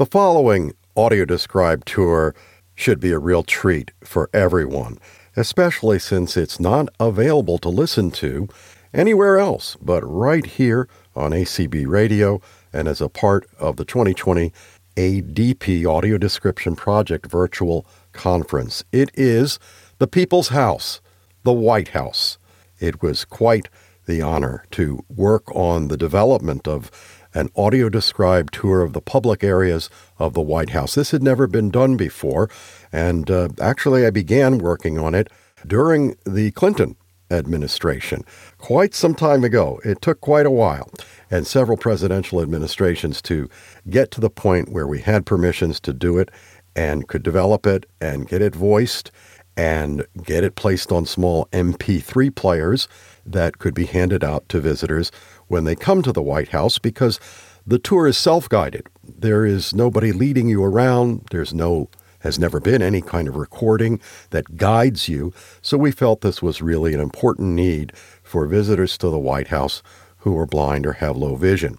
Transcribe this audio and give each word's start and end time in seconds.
The 0.00 0.06
following 0.06 0.72
audio 0.96 1.26
described 1.26 1.86
tour 1.86 2.34
should 2.74 3.00
be 3.00 3.12
a 3.12 3.18
real 3.18 3.42
treat 3.42 3.90
for 4.02 4.30
everyone, 4.32 4.98
especially 5.36 5.98
since 5.98 6.38
it's 6.38 6.58
not 6.58 6.88
available 6.98 7.58
to 7.58 7.68
listen 7.68 8.10
to 8.12 8.48
anywhere 8.94 9.38
else 9.38 9.76
but 9.82 10.02
right 10.02 10.46
here 10.46 10.88
on 11.14 11.32
ACB 11.32 11.86
Radio 11.86 12.40
and 12.72 12.88
as 12.88 13.02
a 13.02 13.10
part 13.10 13.46
of 13.58 13.76
the 13.76 13.84
2020 13.84 14.54
ADP 14.96 15.86
Audio 15.86 16.16
Description 16.16 16.74
Project 16.74 17.30
Virtual 17.30 17.84
Conference. 18.12 18.82
It 18.92 19.10
is 19.12 19.58
the 19.98 20.06
People's 20.06 20.48
House, 20.48 21.02
the 21.42 21.52
White 21.52 21.88
House. 21.88 22.38
It 22.78 23.02
was 23.02 23.26
quite 23.26 23.68
the 24.06 24.22
honor 24.22 24.64
to 24.70 25.04
work 25.14 25.54
on 25.54 25.88
the 25.88 25.98
development 25.98 26.66
of 26.66 26.90
an 27.34 27.48
audio 27.56 27.88
described 27.88 28.54
tour 28.54 28.82
of 28.82 28.92
the 28.92 29.00
public 29.00 29.44
areas 29.44 29.88
of 30.18 30.34
the 30.34 30.40
White 30.40 30.70
House. 30.70 30.94
This 30.94 31.10
had 31.10 31.22
never 31.22 31.46
been 31.46 31.70
done 31.70 31.96
before, 31.96 32.48
and 32.92 33.30
uh, 33.30 33.48
actually, 33.60 34.06
I 34.06 34.10
began 34.10 34.58
working 34.58 34.98
on 34.98 35.14
it 35.14 35.28
during 35.66 36.16
the 36.24 36.50
Clinton 36.52 36.96
administration 37.30 38.24
quite 38.58 38.94
some 38.94 39.14
time 39.14 39.44
ago. 39.44 39.80
It 39.84 40.02
took 40.02 40.20
quite 40.20 40.46
a 40.46 40.50
while 40.50 40.90
and 41.30 41.46
several 41.46 41.76
presidential 41.76 42.40
administrations 42.40 43.22
to 43.22 43.48
get 43.88 44.10
to 44.12 44.20
the 44.20 44.30
point 44.30 44.70
where 44.70 44.86
we 44.86 45.00
had 45.00 45.26
permissions 45.26 45.80
to 45.80 45.92
do 45.92 46.18
it 46.18 46.30
and 46.74 47.08
could 47.08 47.22
develop 47.22 47.66
it 47.66 47.86
and 48.00 48.28
get 48.28 48.42
it 48.42 48.54
voiced 48.54 49.10
and 49.56 50.06
get 50.24 50.44
it 50.44 50.54
placed 50.54 50.90
on 50.92 51.04
small 51.04 51.46
MP3 51.52 52.34
players 52.34 52.88
that 53.26 53.58
could 53.58 53.74
be 53.74 53.84
handed 53.84 54.24
out 54.24 54.48
to 54.48 54.60
visitors 54.60 55.10
when 55.50 55.64
they 55.64 55.74
come 55.74 56.00
to 56.00 56.12
the 56.12 56.22
White 56.22 56.50
House 56.50 56.78
because 56.78 57.18
the 57.66 57.78
tour 57.78 58.06
is 58.06 58.16
self 58.16 58.48
guided. 58.48 58.86
There 59.02 59.44
is 59.44 59.74
nobody 59.74 60.12
leading 60.12 60.48
you 60.48 60.62
around. 60.62 61.26
There's 61.32 61.52
no, 61.52 61.90
has 62.20 62.38
never 62.38 62.60
been 62.60 62.80
any 62.82 63.02
kind 63.02 63.26
of 63.26 63.34
recording 63.34 64.00
that 64.30 64.56
guides 64.56 65.08
you. 65.08 65.34
So 65.60 65.76
we 65.76 65.90
felt 65.90 66.20
this 66.20 66.40
was 66.40 66.62
really 66.62 66.94
an 66.94 67.00
important 67.00 67.48
need 67.48 67.92
for 68.22 68.46
visitors 68.46 68.96
to 68.98 69.08
the 69.08 69.18
White 69.18 69.48
House 69.48 69.82
who 70.18 70.38
are 70.38 70.46
blind 70.46 70.86
or 70.86 70.94
have 70.94 71.16
low 71.16 71.34
vision. 71.34 71.78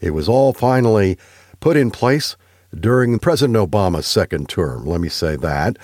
It 0.00 0.10
was 0.10 0.28
all 0.28 0.52
finally 0.52 1.16
put 1.60 1.76
in 1.76 1.92
place 1.92 2.36
during 2.74 3.20
President 3.20 3.56
Obama's 3.56 4.08
second 4.08 4.48
term, 4.48 4.84
let 4.84 5.00
me 5.00 5.08
say 5.08 5.36
that. 5.36 5.78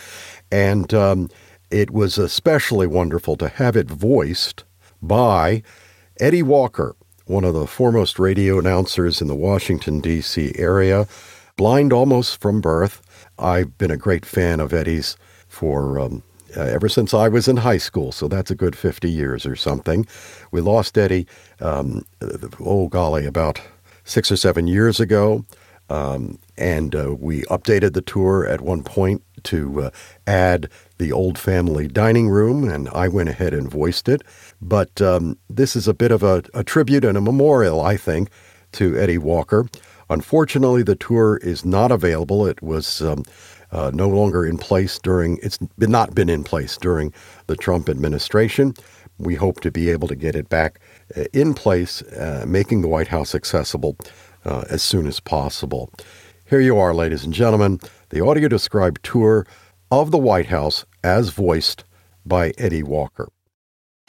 And 0.50 0.92
um, 0.92 1.30
it 1.70 1.92
was 1.92 2.18
especially 2.18 2.88
wonderful 2.88 3.36
to 3.36 3.48
have 3.48 3.76
it 3.76 3.88
voiced 3.88 4.64
by 5.00 5.62
Eddie 6.18 6.42
Walker, 6.42 6.96
one 7.30 7.44
of 7.44 7.54
the 7.54 7.66
foremost 7.66 8.18
radio 8.18 8.58
announcers 8.58 9.20
in 9.20 9.28
the 9.28 9.36
Washington, 9.36 10.00
D.C. 10.00 10.52
area, 10.56 11.06
blind 11.56 11.92
almost 11.92 12.40
from 12.40 12.60
birth. 12.60 13.00
I've 13.38 13.78
been 13.78 13.92
a 13.92 13.96
great 13.96 14.26
fan 14.26 14.58
of 14.58 14.72
Eddie's 14.72 15.16
for 15.46 16.00
um, 16.00 16.24
uh, 16.56 16.62
ever 16.62 16.88
since 16.88 17.14
I 17.14 17.28
was 17.28 17.46
in 17.46 17.58
high 17.58 17.78
school, 17.78 18.10
so 18.10 18.26
that's 18.26 18.50
a 18.50 18.56
good 18.56 18.74
50 18.74 19.08
years 19.08 19.46
or 19.46 19.54
something. 19.54 20.08
We 20.50 20.60
lost 20.60 20.98
Eddie, 20.98 21.28
um, 21.60 22.04
oh 22.58 22.88
golly, 22.88 23.26
about 23.26 23.60
six 24.02 24.32
or 24.32 24.36
seven 24.36 24.66
years 24.66 24.98
ago. 24.98 25.44
Um, 25.88 26.38
and 26.56 26.94
uh, 26.94 27.14
we 27.18 27.42
updated 27.42 27.94
the 27.94 28.02
tour 28.02 28.46
at 28.46 28.60
one 28.60 28.82
point 28.82 29.22
to 29.44 29.82
uh, 29.82 29.90
add 30.26 30.68
the 30.98 31.12
old 31.12 31.38
family 31.38 31.88
dining 31.88 32.28
room, 32.28 32.68
and 32.68 32.88
I 32.90 33.08
went 33.08 33.28
ahead 33.28 33.54
and 33.54 33.68
voiced 33.70 34.08
it. 34.08 34.22
But 34.60 35.00
um, 35.00 35.38
this 35.48 35.74
is 35.74 35.88
a 35.88 35.94
bit 35.94 36.12
of 36.12 36.22
a, 36.22 36.42
a 36.54 36.62
tribute 36.62 37.04
and 37.04 37.16
a 37.16 37.20
memorial, 37.20 37.80
I 37.80 37.96
think, 37.96 38.30
to 38.72 38.96
Eddie 38.98 39.18
Walker. 39.18 39.66
Unfortunately, 40.08 40.82
the 40.82 40.96
tour 40.96 41.38
is 41.38 41.64
not 41.64 41.92
available. 41.92 42.46
It 42.46 42.60
was 42.62 43.00
um, 43.00 43.24
uh, 43.72 43.90
no 43.94 44.08
longer 44.08 44.44
in 44.44 44.58
place 44.58 44.98
during, 44.98 45.38
it's 45.42 45.58
been 45.78 45.90
not 45.90 46.14
been 46.14 46.28
in 46.28 46.44
place 46.44 46.76
during 46.76 47.12
the 47.46 47.56
Trump 47.56 47.88
administration. 47.88 48.74
We 49.18 49.34
hope 49.34 49.60
to 49.60 49.70
be 49.70 49.90
able 49.90 50.08
to 50.08 50.16
get 50.16 50.34
it 50.34 50.48
back 50.48 50.80
uh, 51.16 51.24
in 51.32 51.54
place, 51.54 52.02
uh, 52.02 52.44
making 52.46 52.82
the 52.82 52.88
White 52.88 53.08
House 53.08 53.34
accessible 53.34 53.96
uh, 54.44 54.64
as 54.68 54.82
soon 54.82 55.06
as 55.06 55.20
possible. 55.20 55.90
Here 56.46 56.60
you 56.60 56.78
are, 56.78 56.92
ladies 56.92 57.24
and 57.24 57.32
gentlemen, 57.32 57.78
the 58.08 58.24
audio 58.24 58.48
described 58.48 59.04
tour 59.04 59.46
of 59.90 60.10
the 60.10 60.18
White 60.18 60.46
House 60.46 60.84
as 61.04 61.30
voiced 61.30 61.84
by 62.26 62.52
Eddie 62.58 62.82
Walker. 62.82 63.28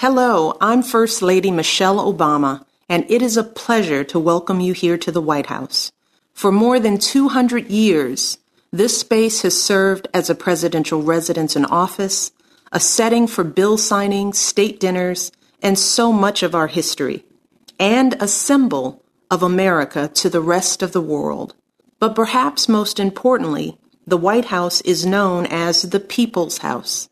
Hello, 0.02 0.58
I'm 0.60 0.82
First 0.82 1.22
Lady 1.22 1.52
Michelle 1.52 2.12
Obama, 2.12 2.66
and 2.90 3.06
it 3.08 3.22
is 3.22 3.38
a 3.38 3.44
pleasure 3.44 4.04
to 4.06 4.18
welcome 4.18 4.60
you 4.60 4.74
here 4.74 4.98
to 4.98 5.12
the 5.12 5.22
White 5.22 5.46
House. 5.46 5.92
For 6.34 6.52
more 6.52 6.80
than 6.80 6.98
200 6.98 7.70
years, 7.70 8.40
this 8.72 9.00
space 9.00 9.44
has 9.44 9.62
served 9.62 10.08
as 10.12 10.28
a 10.28 10.34
presidential 10.34 11.04
residence 11.04 11.56
and 11.56 11.68
office, 11.68 12.32
a 12.72 12.80
setting 12.80 13.28
for 13.28 13.44
bill 13.44 13.78
signings, 13.78 14.38
state 14.38 14.80
dinners, 14.80 15.32
and 15.62 15.78
so 15.78 16.12
much 16.12 16.42
of 16.42 16.56
our 16.56 16.66
history, 16.66 17.24
and 17.80 18.16
a 18.20 18.28
symbol 18.28 19.06
of 19.30 19.44
America 19.44 20.08
to 20.16 20.32
the 20.32 20.42
rest 20.42 20.82
of 20.82 20.94
the 20.94 21.00
world. 21.16 21.54
But 22.00 22.16
perhaps 22.16 22.68
most 22.68 23.00
importantly, 23.00 23.78
the 24.08 24.18
White 24.18 24.46
House 24.46 24.82
is 24.82 25.06
known 25.06 25.46
as 25.46 25.84
the 25.84 26.00
People's 26.00 26.58
House. 26.58 27.08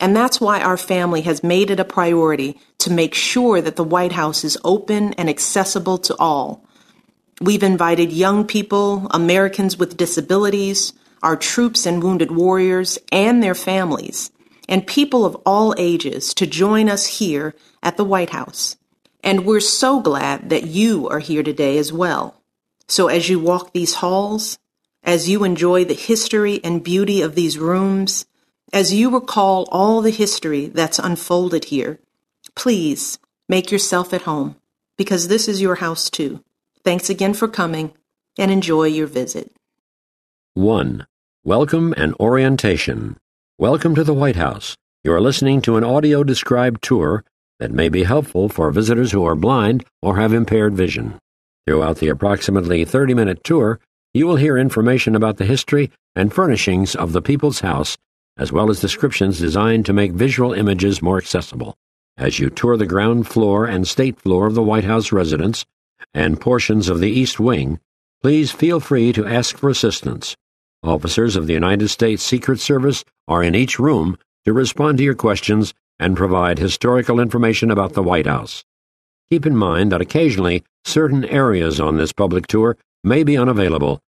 And 0.00 0.16
that's 0.16 0.40
why 0.40 0.62
our 0.62 0.78
family 0.78 1.20
has 1.22 1.44
made 1.44 1.70
it 1.70 1.78
a 1.78 1.84
priority 1.84 2.58
to 2.78 2.90
make 2.90 3.14
sure 3.14 3.60
that 3.60 3.76
the 3.76 3.84
White 3.84 4.12
House 4.12 4.42
is 4.44 4.58
open 4.64 5.12
and 5.14 5.28
accessible 5.28 5.98
to 5.98 6.16
all. 6.16 6.64
We've 7.42 7.62
invited 7.62 8.10
young 8.10 8.46
people, 8.46 9.06
Americans 9.10 9.76
with 9.76 9.98
disabilities, 9.98 10.94
our 11.22 11.36
troops 11.36 11.84
and 11.84 12.02
wounded 12.02 12.30
warriors, 12.30 12.98
and 13.12 13.42
their 13.42 13.54
families, 13.54 14.30
and 14.68 14.86
people 14.86 15.26
of 15.26 15.36
all 15.44 15.74
ages 15.76 16.32
to 16.34 16.46
join 16.46 16.88
us 16.88 17.04
here 17.06 17.54
at 17.82 17.98
the 17.98 18.04
White 18.04 18.30
House. 18.30 18.76
And 19.22 19.44
we're 19.44 19.60
so 19.60 20.00
glad 20.00 20.48
that 20.48 20.64
you 20.64 21.08
are 21.10 21.18
here 21.18 21.42
today 21.42 21.76
as 21.76 21.92
well. 21.92 22.42
So 22.88 23.08
as 23.08 23.28
you 23.28 23.38
walk 23.38 23.72
these 23.72 23.94
halls, 23.94 24.58
as 25.02 25.28
you 25.28 25.44
enjoy 25.44 25.84
the 25.84 25.94
history 25.94 26.60
and 26.64 26.82
beauty 26.82 27.20
of 27.20 27.34
these 27.34 27.58
rooms, 27.58 28.24
as 28.72 28.92
you 28.92 29.10
recall 29.10 29.68
all 29.70 30.00
the 30.00 30.10
history 30.10 30.66
that's 30.66 30.98
unfolded 30.98 31.66
here, 31.66 31.98
please 32.54 33.18
make 33.48 33.70
yourself 33.70 34.12
at 34.14 34.22
home 34.22 34.56
because 34.96 35.28
this 35.28 35.48
is 35.48 35.60
your 35.60 35.76
house 35.76 36.10
too. 36.10 36.42
Thanks 36.84 37.10
again 37.10 37.34
for 37.34 37.48
coming 37.48 37.92
and 38.38 38.50
enjoy 38.50 38.84
your 38.84 39.06
visit. 39.06 39.52
1. 40.54 41.06
Welcome 41.44 41.94
and 41.96 42.14
orientation. 42.20 43.16
Welcome 43.58 43.94
to 43.94 44.04
the 44.04 44.14
White 44.14 44.36
House. 44.36 44.76
You 45.02 45.12
are 45.12 45.20
listening 45.20 45.62
to 45.62 45.76
an 45.76 45.84
audio 45.84 46.22
described 46.22 46.82
tour 46.82 47.24
that 47.58 47.72
may 47.72 47.88
be 47.88 48.04
helpful 48.04 48.48
for 48.48 48.70
visitors 48.70 49.12
who 49.12 49.24
are 49.24 49.34
blind 49.34 49.84
or 50.02 50.16
have 50.16 50.32
impaired 50.32 50.74
vision. 50.74 51.18
Throughout 51.66 51.98
the 51.98 52.08
approximately 52.08 52.84
30 52.84 53.14
minute 53.14 53.44
tour, 53.44 53.80
you 54.14 54.26
will 54.26 54.36
hear 54.36 54.56
information 54.56 55.14
about 55.14 55.36
the 55.36 55.44
history 55.44 55.90
and 56.16 56.32
furnishings 56.32 56.94
of 56.94 57.12
the 57.12 57.22
People's 57.22 57.60
House, 57.60 57.96
as 58.36 58.52
well 58.52 58.70
as 58.70 58.80
descriptions 58.80 59.38
designed 59.38 59.86
to 59.86 59.92
make 59.92 60.12
visual 60.12 60.52
images 60.52 61.02
more 61.02 61.18
accessible. 61.18 61.76
As 62.16 62.38
you 62.38 62.50
tour 62.50 62.76
the 62.76 62.86
ground 62.86 63.26
floor 63.26 63.66
and 63.66 63.86
state 63.86 64.20
floor 64.20 64.46
of 64.46 64.54
the 64.54 64.62
White 64.62 64.84
House 64.84 65.12
residence 65.12 65.64
and 66.12 66.40
portions 66.40 66.88
of 66.88 67.00
the 67.00 67.10
East 67.10 67.40
Wing, 67.40 67.80
please 68.22 68.50
feel 68.50 68.80
free 68.80 69.12
to 69.12 69.26
ask 69.26 69.56
for 69.56 69.70
assistance. 69.70 70.36
Officers 70.82 71.36
of 71.36 71.46
the 71.46 71.54
United 71.54 71.88
States 71.88 72.22
Secret 72.22 72.60
Service 72.60 73.04
are 73.28 73.42
in 73.42 73.54
each 73.54 73.78
room 73.78 74.18
to 74.44 74.52
respond 74.52 74.98
to 74.98 75.04
your 75.04 75.14
questions 75.14 75.74
and 75.98 76.16
provide 76.16 76.58
historical 76.58 77.20
information 77.20 77.70
about 77.70 77.92
the 77.92 78.02
White 78.02 78.26
House. 78.26 78.64
Keep 79.30 79.46
in 79.46 79.56
mind 79.56 79.92
that 79.92 80.00
occasionally 80.00 80.64
certain 80.84 81.24
areas 81.26 81.78
on 81.78 81.96
this 81.96 82.12
public 82.12 82.46
tour 82.46 82.76
may 83.04 83.22
be 83.22 83.36
unavailable. 83.36 84.00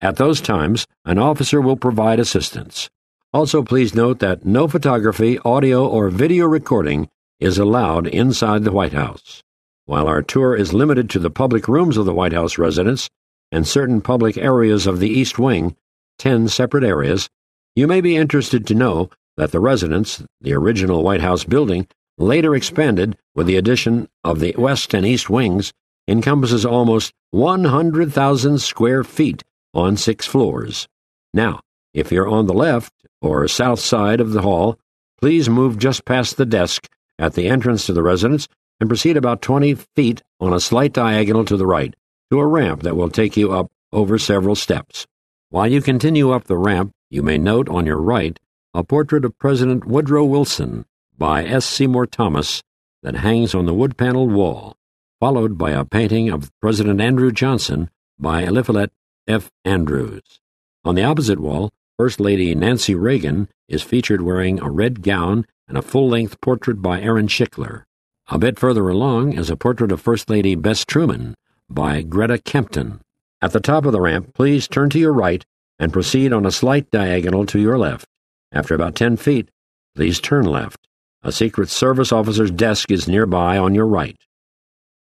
At 0.00 0.16
those 0.16 0.40
times, 0.40 0.86
an 1.04 1.18
officer 1.18 1.60
will 1.60 1.76
provide 1.76 2.18
assistance. 2.18 2.88
Also, 3.34 3.62
please 3.62 3.94
note 3.94 4.18
that 4.18 4.44
no 4.44 4.68
photography, 4.68 5.38
audio, 5.38 5.86
or 5.86 6.10
video 6.10 6.46
recording 6.46 7.08
is 7.40 7.56
allowed 7.56 8.06
inside 8.06 8.62
the 8.62 8.72
White 8.72 8.92
House. 8.92 9.42
While 9.86 10.06
our 10.06 10.20
tour 10.20 10.54
is 10.54 10.74
limited 10.74 11.08
to 11.10 11.18
the 11.18 11.30
public 11.30 11.66
rooms 11.66 11.96
of 11.96 12.04
the 12.04 12.12
White 12.12 12.34
House 12.34 12.58
residence 12.58 13.08
and 13.50 13.66
certain 13.66 14.02
public 14.02 14.36
areas 14.36 14.86
of 14.86 15.00
the 15.00 15.08
East 15.08 15.38
Wing, 15.38 15.74
10 16.18 16.48
separate 16.48 16.84
areas, 16.84 17.30
you 17.74 17.86
may 17.86 18.02
be 18.02 18.16
interested 18.16 18.66
to 18.66 18.74
know 18.74 19.08
that 19.38 19.50
the 19.50 19.60
residence, 19.60 20.22
the 20.42 20.52
original 20.52 21.02
White 21.02 21.22
House 21.22 21.44
building, 21.44 21.88
later 22.18 22.54
expanded 22.54 23.16
with 23.34 23.46
the 23.46 23.56
addition 23.56 24.08
of 24.22 24.40
the 24.40 24.54
West 24.58 24.92
and 24.92 25.06
East 25.06 25.30
Wings 25.30 25.72
encompasses 26.06 26.66
almost 26.66 27.12
100,000 27.30 28.58
square 28.58 29.02
feet 29.02 29.42
on 29.72 29.96
six 29.96 30.26
floors. 30.26 30.86
Now, 31.32 31.60
if 31.94 32.10
you're 32.10 32.28
on 32.28 32.46
the 32.46 32.54
left 32.54 32.92
or 33.20 33.46
south 33.48 33.80
side 33.80 34.20
of 34.20 34.32
the 34.32 34.42
hall, 34.42 34.78
please 35.20 35.48
move 35.48 35.78
just 35.78 36.04
past 36.04 36.36
the 36.36 36.46
desk 36.46 36.88
at 37.18 37.34
the 37.34 37.48
entrance 37.48 37.86
to 37.86 37.92
the 37.92 38.02
residence 38.02 38.48
and 38.80 38.88
proceed 38.88 39.16
about 39.16 39.42
20 39.42 39.74
feet 39.94 40.22
on 40.40 40.52
a 40.52 40.60
slight 40.60 40.92
diagonal 40.92 41.44
to 41.44 41.56
the 41.56 41.66
right 41.66 41.94
to 42.30 42.40
a 42.40 42.46
ramp 42.46 42.82
that 42.82 42.96
will 42.96 43.10
take 43.10 43.36
you 43.36 43.52
up 43.52 43.70
over 43.92 44.18
several 44.18 44.54
steps. 44.54 45.06
While 45.50 45.68
you 45.68 45.82
continue 45.82 46.32
up 46.32 46.44
the 46.44 46.56
ramp, 46.56 46.92
you 47.10 47.22
may 47.22 47.38
note 47.38 47.68
on 47.68 47.86
your 47.86 48.00
right 48.00 48.38
a 48.74 48.82
portrait 48.82 49.24
of 49.24 49.38
President 49.38 49.84
Woodrow 49.84 50.24
Wilson 50.24 50.86
by 51.16 51.44
S. 51.44 51.66
Seymour 51.66 52.06
Thomas 52.06 52.62
that 53.02 53.16
hangs 53.16 53.54
on 53.54 53.66
the 53.66 53.74
wood 53.74 53.98
paneled 53.98 54.32
wall, 54.32 54.76
followed 55.20 55.58
by 55.58 55.72
a 55.72 55.84
painting 55.84 56.30
of 56.30 56.50
President 56.60 57.00
Andrew 57.00 57.30
Johnson 57.30 57.90
by 58.18 58.44
Eliphalet 58.44 58.88
F. 59.28 59.50
Andrews. 59.64 60.40
On 60.84 60.94
the 60.94 61.04
opposite 61.04 61.38
wall, 61.38 61.70
First 61.98 62.20
Lady 62.20 62.54
Nancy 62.54 62.94
Reagan 62.94 63.48
is 63.68 63.82
featured 63.82 64.22
wearing 64.22 64.60
a 64.60 64.70
red 64.70 65.02
gown 65.02 65.46
and 65.68 65.76
a 65.76 65.82
full 65.82 66.08
length 66.08 66.40
portrait 66.40 66.80
by 66.80 67.00
Aaron 67.00 67.28
Shikler. 67.28 67.84
A 68.28 68.38
bit 68.38 68.58
further 68.58 68.88
along 68.88 69.34
is 69.34 69.50
a 69.50 69.56
portrait 69.56 69.92
of 69.92 70.00
First 70.00 70.30
Lady 70.30 70.54
Bess 70.54 70.84
Truman 70.84 71.34
by 71.68 72.02
Greta 72.02 72.38
Kempton. 72.38 73.00
At 73.42 73.52
the 73.52 73.60
top 73.60 73.84
of 73.84 73.92
the 73.92 74.00
ramp, 74.00 74.32
please 74.34 74.66
turn 74.66 74.88
to 74.90 74.98
your 74.98 75.12
right 75.12 75.44
and 75.78 75.92
proceed 75.92 76.32
on 76.32 76.46
a 76.46 76.50
slight 76.50 76.90
diagonal 76.90 77.44
to 77.46 77.58
your 77.58 77.76
left. 77.76 78.06
After 78.52 78.74
about 78.74 78.94
10 78.94 79.18
feet, 79.18 79.50
please 79.94 80.18
turn 80.20 80.46
left. 80.46 80.78
A 81.22 81.30
Secret 81.30 81.68
Service 81.68 82.10
officer's 82.10 82.50
desk 82.50 82.90
is 82.90 83.06
nearby 83.06 83.58
on 83.58 83.74
your 83.74 83.86
right. 83.86 84.16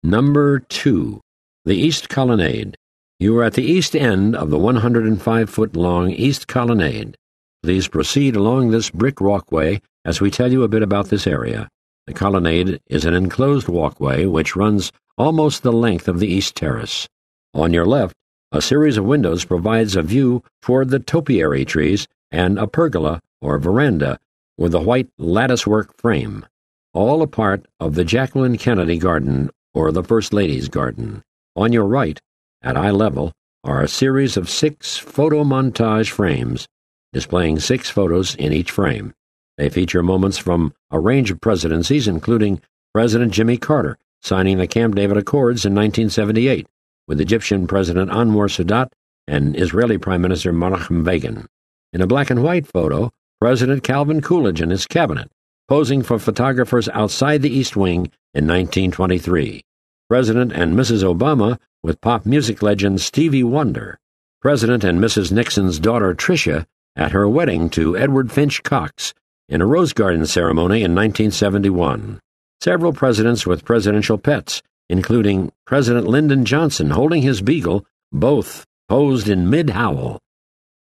Number 0.02 0.60
2. 0.60 1.20
The 1.64 1.74
East 1.74 2.08
Colonnade. 2.08 2.76
You 3.18 3.38
are 3.38 3.44
at 3.44 3.54
the 3.54 3.64
east 3.64 3.96
end 3.96 4.36
of 4.36 4.50
the 4.50 4.58
105 4.58 5.48
foot 5.48 5.74
long 5.74 6.10
East 6.10 6.46
Colonnade. 6.46 7.16
Please 7.62 7.88
proceed 7.88 8.36
along 8.36 8.70
this 8.70 8.90
brick 8.90 9.22
walkway 9.22 9.80
as 10.04 10.20
we 10.20 10.30
tell 10.30 10.52
you 10.52 10.62
a 10.62 10.68
bit 10.68 10.82
about 10.82 11.08
this 11.08 11.26
area. 11.26 11.70
The 12.06 12.12
colonnade 12.12 12.78
is 12.88 13.06
an 13.06 13.14
enclosed 13.14 13.68
walkway 13.68 14.26
which 14.26 14.54
runs 14.54 14.92
almost 15.16 15.62
the 15.62 15.72
length 15.72 16.08
of 16.08 16.20
the 16.20 16.28
east 16.28 16.56
terrace. 16.56 17.08
On 17.54 17.72
your 17.72 17.86
left, 17.86 18.14
a 18.52 18.60
series 18.60 18.98
of 18.98 19.06
windows 19.06 19.46
provides 19.46 19.96
a 19.96 20.02
view 20.02 20.42
toward 20.60 20.90
the 20.90 20.98
topiary 20.98 21.64
trees 21.64 22.06
and 22.30 22.58
a 22.58 22.66
pergola 22.66 23.22
or 23.40 23.58
veranda 23.58 24.18
with 24.58 24.74
a 24.74 24.80
white 24.82 25.08
latticework 25.16 25.98
frame, 25.98 26.44
all 26.92 27.22
a 27.22 27.26
part 27.26 27.64
of 27.80 27.94
the 27.94 28.04
Jacqueline 28.04 28.58
Kennedy 28.58 28.98
Garden 28.98 29.48
or 29.72 29.90
the 29.90 30.04
First 30.04 30.34
Lady's 30.34 30.68
Garden. 30.68 31.22
On 31.56 31.72
your 31.72 31.86
right, 31.86 32.20
at 32.66 32.76
eye 32.76 32.90
level, 32.90 33.32
are 33.62 33.80
a 33.80 33.88
series 33.88 34.36
of 34.36 34.50
six 34.50 34.98
photo 34.98 35.44
montage 35.44 36.10
frames 36.10 36.66
displaying 37.12 37.58
six 37.60 37.88
photos 37.88 38.34
in 38.34 38.52
each 38.52 38.70
frame. 38.70 39.14
They 39.56 39.70
feature 39.70 40.02
moments 40.02 40.36
from 40.36 40.74
a 40.90 41.00
range 41.00 41.30
of 41.30 41.40
presidencies, 41.40 42.08
including 42.08 42.60
President 42.92 43.32
Jimmy 43.32 43.56
Carter 43.56 43.96
signing 44.20 44.58
the 44.58 44.66
Camp 44.66 44.94
David 44.96 45.16
Accords 45.16 45.64
in 45.64 45.74
1978 45.74 46.66
with 47.06 47.20
Egyptian 47.20 47.66
President 47.66 48.10
Anwar 48.10 48.50
Sadat 48.50 48.90
and 49.28 49.58
Israeli 49.58 49.98
Prime 49.98 50.20
Minister 50.20 50.52
Menachem 50.52 51.04
Begin. 51.04 51.46
In 51.92 52.00
a 52.00 52.06
black 52.06 52.30
and 52.30 52.42
white 52.42 52.66
photo, 52.66 53.12
President 53.40 53.84
Calvin 53.84 54.20
Coolidge 54.20 54.60
and 54.60 54.72
his 54.72 54.86
cabinet 54.86 55.30
posing 55.68 56.02
for 56.02 56.18
photographers 56.18 56.88
outside 56.90 57.42
the 57.42 57.50
East 57.50 57.76
Wing 57.76 58.10
in 58.34 58.46
1923. 58.46 59.62
President 60.08 60.52
and 60.52 60.74
Mrs. 60.74 61.02
Obama 61.02 61.58
with 61.86 62.00
pop 62.00 62.26
music 62.26 62.62
legend 62.62 63.00
Stevie 63.00 63.44
Wonder. 63.44 63.96
President 64.40 64.82
and 64.82 64.98
Mrs. 64.98 65.30
Nixon's 65.30 65.78
daughter 65.78 66.16
Tricia 66.16 66.66
at 66.96 67.12
her 67.12 67.28
wedding 67.28 67.70
to 67.70 67.96
Edward 67.96 68.32
Finch 68.32 68.64
Cox 68.64 69.14
in 69.48 69.62
a 69.62 69.66
Rose 69.66 69.92
Garden 69.92 70.26
ceremony 70.26 70.78
in 70.78 70.96
1971. 70.96 72.18
Several 72.60 72.92
presidents 72.92 73.46
with 73.46 73.64
presidential 73.64 74.18
pets, 74.18 74.62
including 74.88 75.52
President 75.64 76.08
Lyndon 76.08 76.44
Johnson 76.44 76.90
holding 76.90 77.22
his 77.22 77.40
beagle, 77.40 77.86
both 78.10 78.66
posed 78.88 79.28
in 79.28 79.48
mid 79.48 79.70
howl. 79.70 80.18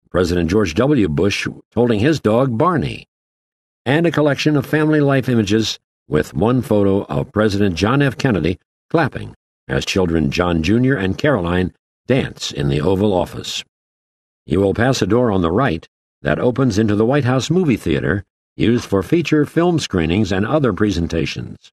President 0.10 0.50
George 0.50 0.74
W. 0.74 1.07
Bush 1.07 1.48
holding 1.75 2.00
his 2.00 2.19
dog 2.19 2.57
Barney. 2.57 3.06
And 3.86 4.07
a 4.07 4.12
collection 4.12 4.57
of 4.57 4.66
family 4.66 5.02
life 5.02 5.30
images 5.30 5.78
with 6.07 6.34
one 6.34 6.63
photo 6.63 7.04
of 7.04 7.31
President 7.31 7.75
John 7.75 8.02
F. 8.02 8.18
Kennedy 8.18 8.57
clapping 8.90 9.36
as 9.67 9.85
children 9.85 10.31
John 10.31 10.63
Jr. 10.63 10.95
and 10.95 11.17
Caroline 11.17 11.73
dance 12.07 12.51
in 12.51 12.69
the 12.69 12.81
Oval 12.81 13.13
Office. 13.13 13.63
You 14.45 14.59
will 14.59 14.73
pass 14.73 15.01
a 15.01 15.07
door 15.07 15.31
on 15.31 15.41
the 15.41 15.51
right 15.51 15.88
that 16.21 16.39
opens 16.39 16.77
into 16.77 16.95
the 16.95 17.06
White 17.06 17.25
House 17.25 17.50
movie 17.50 17.77
theater, 17.77 18.23
used 18.56 18.85
for 18.85 19.03
feature 19.03 19.45
film 19.45 19.79
screenings 19.79 20.31
and 20.31 20.45
other 20.45 20.71
presentations. 20.73 21.71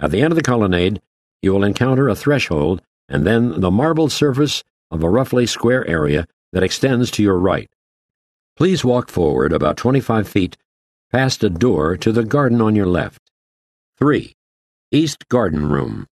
At 0.00 0.10
the 0.10 0.20
end 0.20 0.32
of 0.32 0.36
the 0.36 0.42
colonnade, 0.42 1.00
you 1.42 1.52
will 1.52 1.64
encounter 1.64 2.08
a 2.08 2.14
threshold 2.14 2.82
and 3.08 3.26
then 3.26 3.60
the 3.60 3.70
marble 3.70 4.08
surface 4.08 4.62
of 4.90 5.02
a 5.02 5.10
roughly 5.10 5.46
square 5.46 5.86
area 5.88 6.26
that 6.52 6.62
extends 6.62 7.10
to 7.12 7.22
your 7.22 7.38
right. 7.38 7.70
Please 8.56 8.84
walk 8.84 9.10
forward 9.10 9.52
about 9.52 9.76
25 9.76 10.28
feet 10.28 10.56
past 11.12 11.44
a 11.44 11.50
door 11.50 11.96
to 11.96 12.12
the 12.12 12.24
garden 12.24 12.60
on 12.60 12.74
your 12.74 12.86
left. 12.86 13.30
3. 13.98 14.34
East 14.90 15.28
Garden 15.28 15.68
Room. 15.68 16.06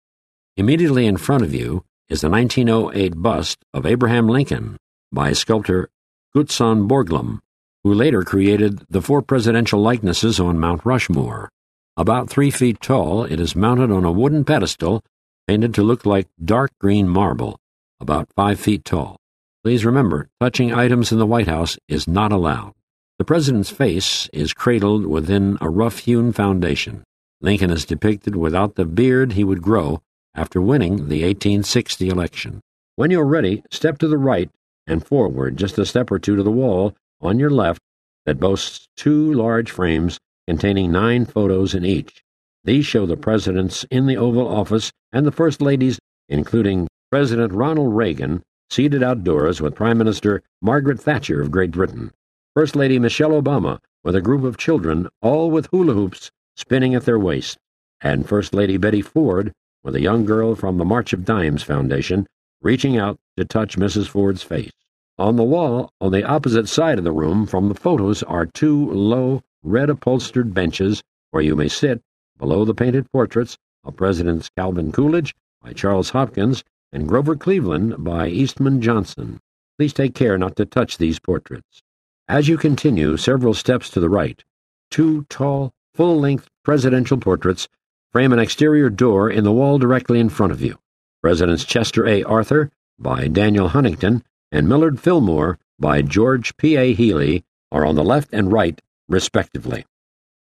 Immediately 0.56 1.08
in 1.08 1.18
front 1.18 1.44
of 1.44 1.52
you 1.52 1.84
is 2.10 2.22
the 2.22 2.30
1908 2.30 3.20
bust 3.20 3.58
of 3.74 3.88
Abraham 3.88 4.28
Lincoln 4.28 4.78
by 5.12 5.34
sculptor 5.34 5.90
Gutzon 6.36 6.88
Borglum, 6.88 7.40
who 7.84 7.92
later 7.92 8.22
created 8.22 8.86
the 8.88 9.02
four 9.02 9.24
presidential 9.24 9.82
likenesses 9.82 10.40
on 10.40 10.60
Mount 10.60 10.86
Rushmore. 10.86 11.50
About 11.98 12.30
three 12.30 12.52
feet 12.52 12.80
tall, 12.82 13.24
it 13.24 13.40
is 13.40 13.56
mounted 13.56 13.90
on 13.90 14.06
a 14.06 14.12
wooden 14.12 14.46
pedestal 14.46 15.04
painted 15.48 15.74
to 15.74 15.82
look 15.82 16.06
like 16.06 16.28
dark 16.44 16.70
green 16.80 17.10
marble, 17.10 17.58
about 18.00 18.30
five 18.36 18.60
feet 18.60 18.86
tall. 18.86 19.18
Please 19.64 19.84
remember, 19.84 20.30
touching 20.40 20.72
items 20.72 21.12
in 21.12 21.18
the 21.18 21.26
White 21.26 21.48
House 21.48 21.80
is 21.88 22.08
not 22.08 22.32
allowed. 22.32 22.74
The 23.18 23.26
president's 23.26 23.72
face 23.72 24.30
is 24.32 24.54
cradled 24.54 25.08
within 25.08 25.58
a 25.62 25.70
rough 25.70 26.00
hewn 26.00 26.32
foundation. 26.32 27.04
Lincoln 27.42 27.72
is 27.72 27.86
depicted 27.86 28.36
without 28.36 28.76
the 28.76 28.86
beard 28.86 29.34
he 29.34 29.44
would 29.44 29.64
grow 29.64 30.03
after 30.36 30.62
winning 30.62 30.96
the 30.96 31.24
1860 31.24 32.10
election. 32.10 32.62
When 32.96 33.12
you're 33.12 33.26
ready, 33.26 33.64
step 33.72 33.98
to 34.00 34.08
the 34.08 34.18
right 34.18 34.50
and 34.88 35.06
forward 35.06 35.58
just 35.58 35.78
a 35.78 35.86
step 35.86 36.12
or 36.12 36.20
two 36.20 36.36
to 36.36 36.44
the 36.44 36.52
wall 36.52 36.96
on 37.22 37.40
your 37.40 37.50
left 37.50 37.82
that 38.26 38.40
boasts 38.40 38.88
two 38.96 39.34
large 39.34 39.72
frames 39.72 40.20
containing 40.48 40.92
nine 40.92 41.26
photos 41.26 41.74
in 41.74 41.86
each. 41.86 42.24
These 42.64 42.86
show 42.86 43.06
the 43.06 43.18
presidents 43.18 43.86
in 43.92 44.06
the 44.06 44.18
Oval 44.18 44.48
Office 44.48 44.92
and 45.12 45.26
the 45.26 45.32
First 45.32 45.62
Ladies, 45.62 46.00
including 46.30 46.88
President 47.12 47.54
Ronald 47.54 47.96
Reagan, 47.96 48.42
seated 48.70 49.04
outdoors 49.04 49.62
with 49.62 49.76
Prime 49.76 49.98
Minister 49.98 50.42
Margaret 50.62 51.00
Thatcher 51.00 51.42
of 51.42 51.52
Great 51.52 51.72
Britain, 51.72 52.12
First 52.56 52.76
Lady 52.76 53.00
Michelle 53.00 53.42
Obama 53.42 53.80
with 54.04 54.16
a 54.16 54.22
group 54.22 54.44
of 54.44 54.58
children, 54.58 55.08
all 55.22 55.50
with 55.50 55.68
hula 55.68 55.94
hoops 55.94 56.30
spinning 56.56 56.94
at 56.94 57.06
their 57.06 57.20
waist, 57.20 57.58
and 58.02 58.28
First 58.28 58.54
Lady 58.54 58.78
Betty 58.78 59.02
Ford 59.02 59.52
with 59.84 59.96
a 59.96 60.02
young 60.02 60.26
girl 60.26 60.56
from 60.56 60.78
the 60.78 60.86
March 60.86 61.14
of 61.14 61.26
Dimes 61.26 61.64
Foundation 61.64 62.26
reaching 62.62 62.98
out 62.98 63.20
to 63.38 63.46
touch 63.46 63.78
Mrs. 63.78 64.08
Ford's 64.08 64.42
face. 64.42 64.72
On 65.20 65.36
the 65.36 65.44
wall, 65.44 65.92
on 66.02 66.12
the 66.12 66.24
opposite 66.24 66.68
side 66.68 66.98
of 66.98 67.04
the 67.04 67.12
room 67.12 67.46
from 67.46 67.70
the 67.70 67.76
photos, 67.76 68.24
are 68.24 68.46
two 68.46 68.90
low, 68.92 69.42
red 69.62 69.90
upholstered 69.90 70.54
benches 70.54 71.04
where 71.32 71.44
you 71.44 71.56
may 71.56 71.68
sit 71.68 72.02
below 72.40 72.66
the 72.66 72.74
painted 72.74 73.12
portraits 73.12 73.58
of 73.84 73.96
Presidents 73.96 74.50
Calvin 74.58 74.92
Coolidge 74.92 75.36
by 75.62 75.74
Charles 75.74 76.12
Hopkins 76.12 76.64
and 76.92 77.08
Grover 77.08 77.36
Cleveland 77.36 78.04
by 78.04 78.28
Eastman 78.28 78.82
Johnson. 78.82 79.40
Please 79.78 79.94
take 79.94 80.16
care 80.16 80.38
not 80.38 80.56
to 80.56 80.66
touch 80.66 80.98
these 80.98 81.20
portraits. 81.20 81.82
As 82.28 82.48
you 82.48 82.58
continue 82.58 83.18
several 83.18 83.54
steps 83.54 83.90
to 83.90 84.00
the 84.00 84.10
right, 84.10 84.44
two 84.90 85.26
tall, 85.30 85.74
full 85.94 86.20
length 86.20 86.48
presidential 86.64 87.18
portraits 87.18 87.68
frame 88.14 88.32
an 88.32 88.38
exterior 88.38 88.92
door 88.92 89.28
in 89.28 89.44
the 89.44 89.52
wall 89.52 89.80
directly 89.80 90.20
in 90.20 90.30
front 90.30 90.54
of 90.54 90.62
you. 90.62 90.78
Presidents 91.24 91.66
Chester 91.66 92.08
A. 92.08 92.24
Arthur 92.24 92.70
by 93.00 93.28
Daniel 93.28 93.70
Huntington 93.70 94.24
and 94.52 94.70
Millard 94.70 95.00
Fillmore 95.00 95.58
by 95.80 96.04
George 96.04 96.56
P. 96.58 96.78
A. 96.78 96.94
Healy 96.94 97.44
are 97.72 97.84
on 97.84 97.96
the 97.96 98.04
left 98.04 98.30
and 98.32 98.52
right, 98.52 98.80
respectively. 99.10 99.84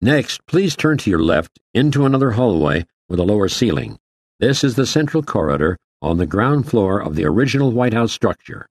Next, 0.02 0.46
please 0.48 0.76
turn 0.76 0.98
to 0.98 1.10
your 1.10 1.24
left 1.24 1.58
into 1.74 2.06
another 2.06 2.32
hallway 2.32 2.86
with 3.08 3.22
a 3.22 3.24
lower 3.24 3.48
ceiling. 3.48 4.00
This 4.42 4.62
is 4.62 4.76
the 4.76 4.86
central 4.86 5.24
corridor 5.24 5.78
on 6.02 6.18
the 6.18 6.26
ground 6.26 6.70
floor 6.70 7.02
of 7.02 7.16
the 7.16 7.24
original 7.24 7.72
White 7.72 7.94
House 7.94 8.12
structure. 8.12 8.68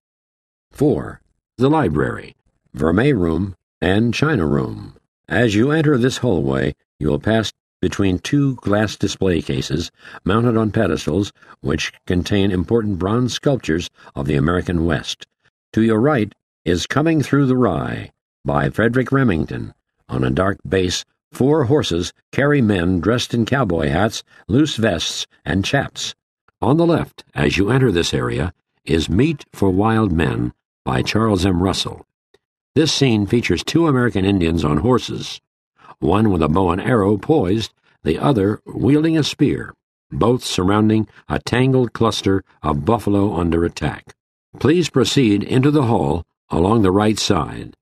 4. 0.72 1.22
The 1.56 1.70
library, 1.70 2.36
Vermeil 2.74 3.16
room, 3.16 3.56
and 3.80 4.12
China 4.12 4.46
room. 4.46 4.96
As 5.26 5.54
you 5.54 5.70
enter 5.70 5.96
this 5.96 6.18
hallway, 6.18 6.74
you 6.98 7.08
will 7.08 7.18
pass 7.18 7.50
between 7.84 8.18
two 8.18 8.54
glass 8.54 8.96
display 8.96 9.42
cases 9.42 9.90
mounted 10.24 10.56
on 10.56 10.70
pedestals 10.70 11.34
which 11.60 11.92
contain 12.06 12.50
important 12.50 12.98
bronze 12.98 13.34
sculptures 13.34 13.90
of 14.14 14.24
the 14.24 14.36
American 14.36 14.86
West. 14.86 15.26
To 15.74 15.82
your 15.82 16.00
right 16.00 16.32
is 16.64 16.86
Coming 16.86 17.20
Through 17.20 17.44
the 17.44 17.58
Rye 17.58 18.10
by 18.42 18.70
Frederic 18.70 19.12
Remington. 19.12 19.74
On 20.08 20.24
a 20.24 20.30
dark 20.30 20.56
base, 20.66 21.04
four 21.30 21.64
horses 21.64 22.14
carry 22.32 22.62
men 22.62 23.00
dressed 23.00 23.34
in 23.34 23.44
cowboy 23.44 23.90
hats, 23.90 24.22
loose 24.48 24.76
vests, 24.76 25.26
and 25.44 25.62
chaps. 25.62 26.14
On 26.62 26.78
the 26.78 26.86
left, 26.86 27.22
as 27.34 27.58
you 27.58 27.68
enter 27.68 27.92
this 27.92 28.14
area, 28.14 28.54
is 28.86 29.10
Meat 29.10 29.44
for 29.52 29.68
Wild 29.68 30.10
Men 30.10 30.54
by 30.86 31.02
Charles 31.02 31.44
M. 31.44 31.62
Russell. 31.62 32.06
This 32.74 32.94
scene 32.94 33.26
features 33.26 33.62
two 33.62 33.86
American 33.86 34.24
Indians 34.24 34.64
on 34.64 34.78
horses, 34.78 35.42
one 36.04 36.30
with 36.30 36.42
a 36.42 36.49
bow 36.49 36.70
and 36.70 36.80
arrow 36.80 37.16
poised, 37.16 37.73
the 38.02 38.18
other 38.18 38.61
wielding 38.66 39.16
a 39.16 39.25
spear, 39.25 39.75
both 40.12 40.44
surrounding 40.44 41.08
a 41.28 41.38
tangled 41.38 41.92
cluster 41.92 42.44
of 42.62 42.84
buffalo 42.84 43.34
under 43.34 43.64
attack. 43.64 44.14
Please 44.61 44.90
proceed 44.90 45.42
into 45.42 45.70
the 45.70 45.84
hall 45.84 46.25
along 46.50 46.82
the 46.82 46.90
right 46.90 47.18
side. 47.18 47.75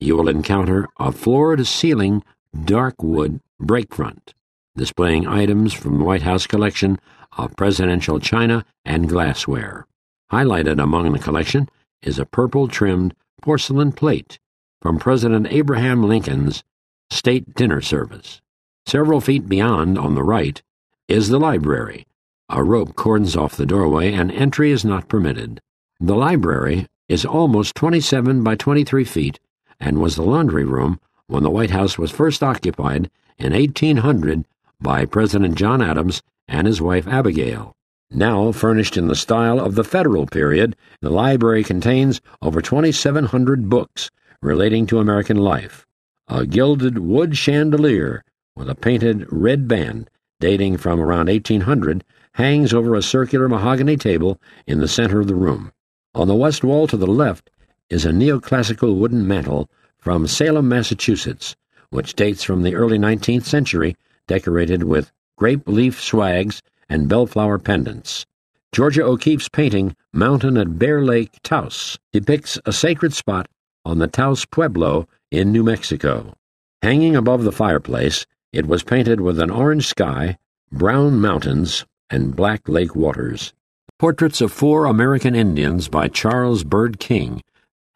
You 0.00 0.16
will 0.16 0.28
encounter 0.28 0.88
a 0.98 1.12
floor 1.12 1.54
to 1.56 1.64
ceiling 1.64 2.24
dark 2.64 3.02
wood 3.02 3.40
breakfront, 3.60 4.32
displaying 4.76 5.26
items 5.26 5.72
from 5.72 5.98
the 5.98 6.04
White 6.04 6.22
House 6.22 6.46
collection 6.46 6.98
of 7.36 7.56
presidential 7.56 8.18
china 8.18 8.64
and 8.84 9.08
glassware. 9.08 9.86
Highlighted 10.32 10.82
among 10.82 11.12
the 11.12 11.18
collection 11.18 11.68
is 12.02 12.18
a 12.18 12.26
purple 12.26 12.68
trimmed 12.68 13.14
porcelain 13.42 13.92
plate 13.92 14.38
from 14.80 14.98
President 14.98 15.46
Abraham 15.50 16.02
Lincoln's 16.02 16.64
state 17.10 17.54
dinner 17.54 17.80
service. 17.80 18.40
Several 18.86 19.20
feet 19.20 19.48
beyond, 19.48 19.98
on 19.98 20.14
the 20.14 20.22
right, 20.22 20.62
is 21.08 21.28
the 21.28 21.38
library. 21.38 22.06
A 22.48 22.62
rope 22.62 22.96
cordons 22.96 23.36
off 23.36 23.56
the 23.56 23.66
doorway, 23.66 24.12
and 24.12 24.32
entry 24.32 24.70
is 24.70 24.84
not 24.84 25.08
permitted. 25.08 25.60
The 26.00 26.14
library 26.14 26.86
is 27.08 27.24
almost 27.24 27.74
27 27.74 28.42
by 28.42 28.54
23 28.54 29.04
feet 29.04 29.40
and 29.80 29.98
was 30.00 30.16
the 30.16 30.22
laundry 30.22 30.64
room 30.64 31.00
when 31.26 31.42
the 31.42 31.50
White 31.50 31.70
House 31.70 31.98
was 31.98 32.10
first 32.10 32.42
occupied 32.42 33.10
in 33.38 33.52
1800 33.52 34.44
by 34.80 35.04
President 35.04 35.54
John 35.54 35.82
Adams 35.82 36.22
and 36.46 36.66
his 36.66 36.80
wife 36.80 37.06
Abigail. 37.06 37.74
Now 38.10 38.52
furnished 38.52 38.96
in 38.96 39.08
the 39.08 39.14
style 39.14 39.60
of 39.60 39.74
the 39.74 39.84
Federal 39.84 40.26
period, 40.26 40.76
the 41.02 41.10
library 41.10 41.62
contains 41.62 42.20
over 42.40 42.62
2,700 42.62 43.68
books 43.68 44.10
relating 44.40 44.86
to 44.86 44.98
American 44.98 45.36
life. 45.36 45.86
A 46.30 46.44
gilded 46.44 46.98
wood 46.98 47.38
chandelier 47.38 48.22
with 48.54 48.68
a 48.68 48.74
painted 48.74 49.26
red 49.32 49.66
band 49.66 50.10
dating 50.40 50.76
from 50.76 51.00
around 51.00 51.28
1800 51.28 52.04
hangs 52.32 52.74
over 52.74 52.94
a 52.94 53.02
circular 53.02 53.48
mahogany 53.48 53.96
table 53.96 54.38
in 54.66 54.78
the 54.78 54.88
center 54.88 55.20
of 55.20 55.26
the 55.26 55.34
room. 55.34 55.72
On 56.14 56.28
the 56.28 56.34
west 56.34 56.62
wall 56.62 56.86
to 56.86 56.98
the 56.98 57.06
left 57.06 57.50
is 57.88 58.04
a 58.04 58.10
neoclassical 58.10 58.94
wooden 58.96 59.26
mantel 59.26 59.70
from 59.96 60.26
Salem, 60.26 60.68
Massachusetts, 60.68 61.56
which 61.88 62.14
dates 62.14 62.44
from 62.44 62.62
the 62.62 62.74
early 62.74 62.98
19th 62.98 63.44
century, 63.44 63.96
decorated 64.26 64.82
with 64.82 65.10
grape 65.36 65.66
leaf 65.66 65.98
swags 65.98 66.62
and 66.90 67.08
bellflower 67.08 67.58
pendants. 67.58 68.26
Georgia 68.72 69.02
O'Keeffe's 69.02 69.48
painting, 69.48 69.96
Mountain 70.12 70.58
at 70.58 70.78
Bear 70.78 71.02
Lake, 71.02 71.38
Taos, 71.42 71.98
depicts 72.12 72.58
a 72.66 72.72
sacred 72.72 73.14
spot 73.14 73.48
on 73.84 73.98
the 73.98 74.06
Taos 74.06 74.44
Pueblo 74.44 75.08
in 75.30 75.52
New 75.52 75.62
Mexico. 75.62 76.34
Hanging 76.82 77.14
above 77.16 77.44
the 77.44 77.52
fireplace, 77.52 78.26
it 78.52 78.66
was 78.66 78.82
painted 78.82 79.20
with 79.20 79.38
an 79.40 79.50
orange 79.50 79.86
sky, 79.86 80.38
brown 80.72 81.20
mountains, 81.20 81.84
and 82.10 82.34
black 82.34 82.68
lake 82.68 82.96
waters. 82.96 83.52
Portraits 83.98 84.40
of 84.40 84.52
four 84.52 84.86
American 84.86 85.34
Indians 85.34 85.88
by 85.88 86.08
Charles 86.08 86.64
Bird 86.64 86.98
King 86.98 87.42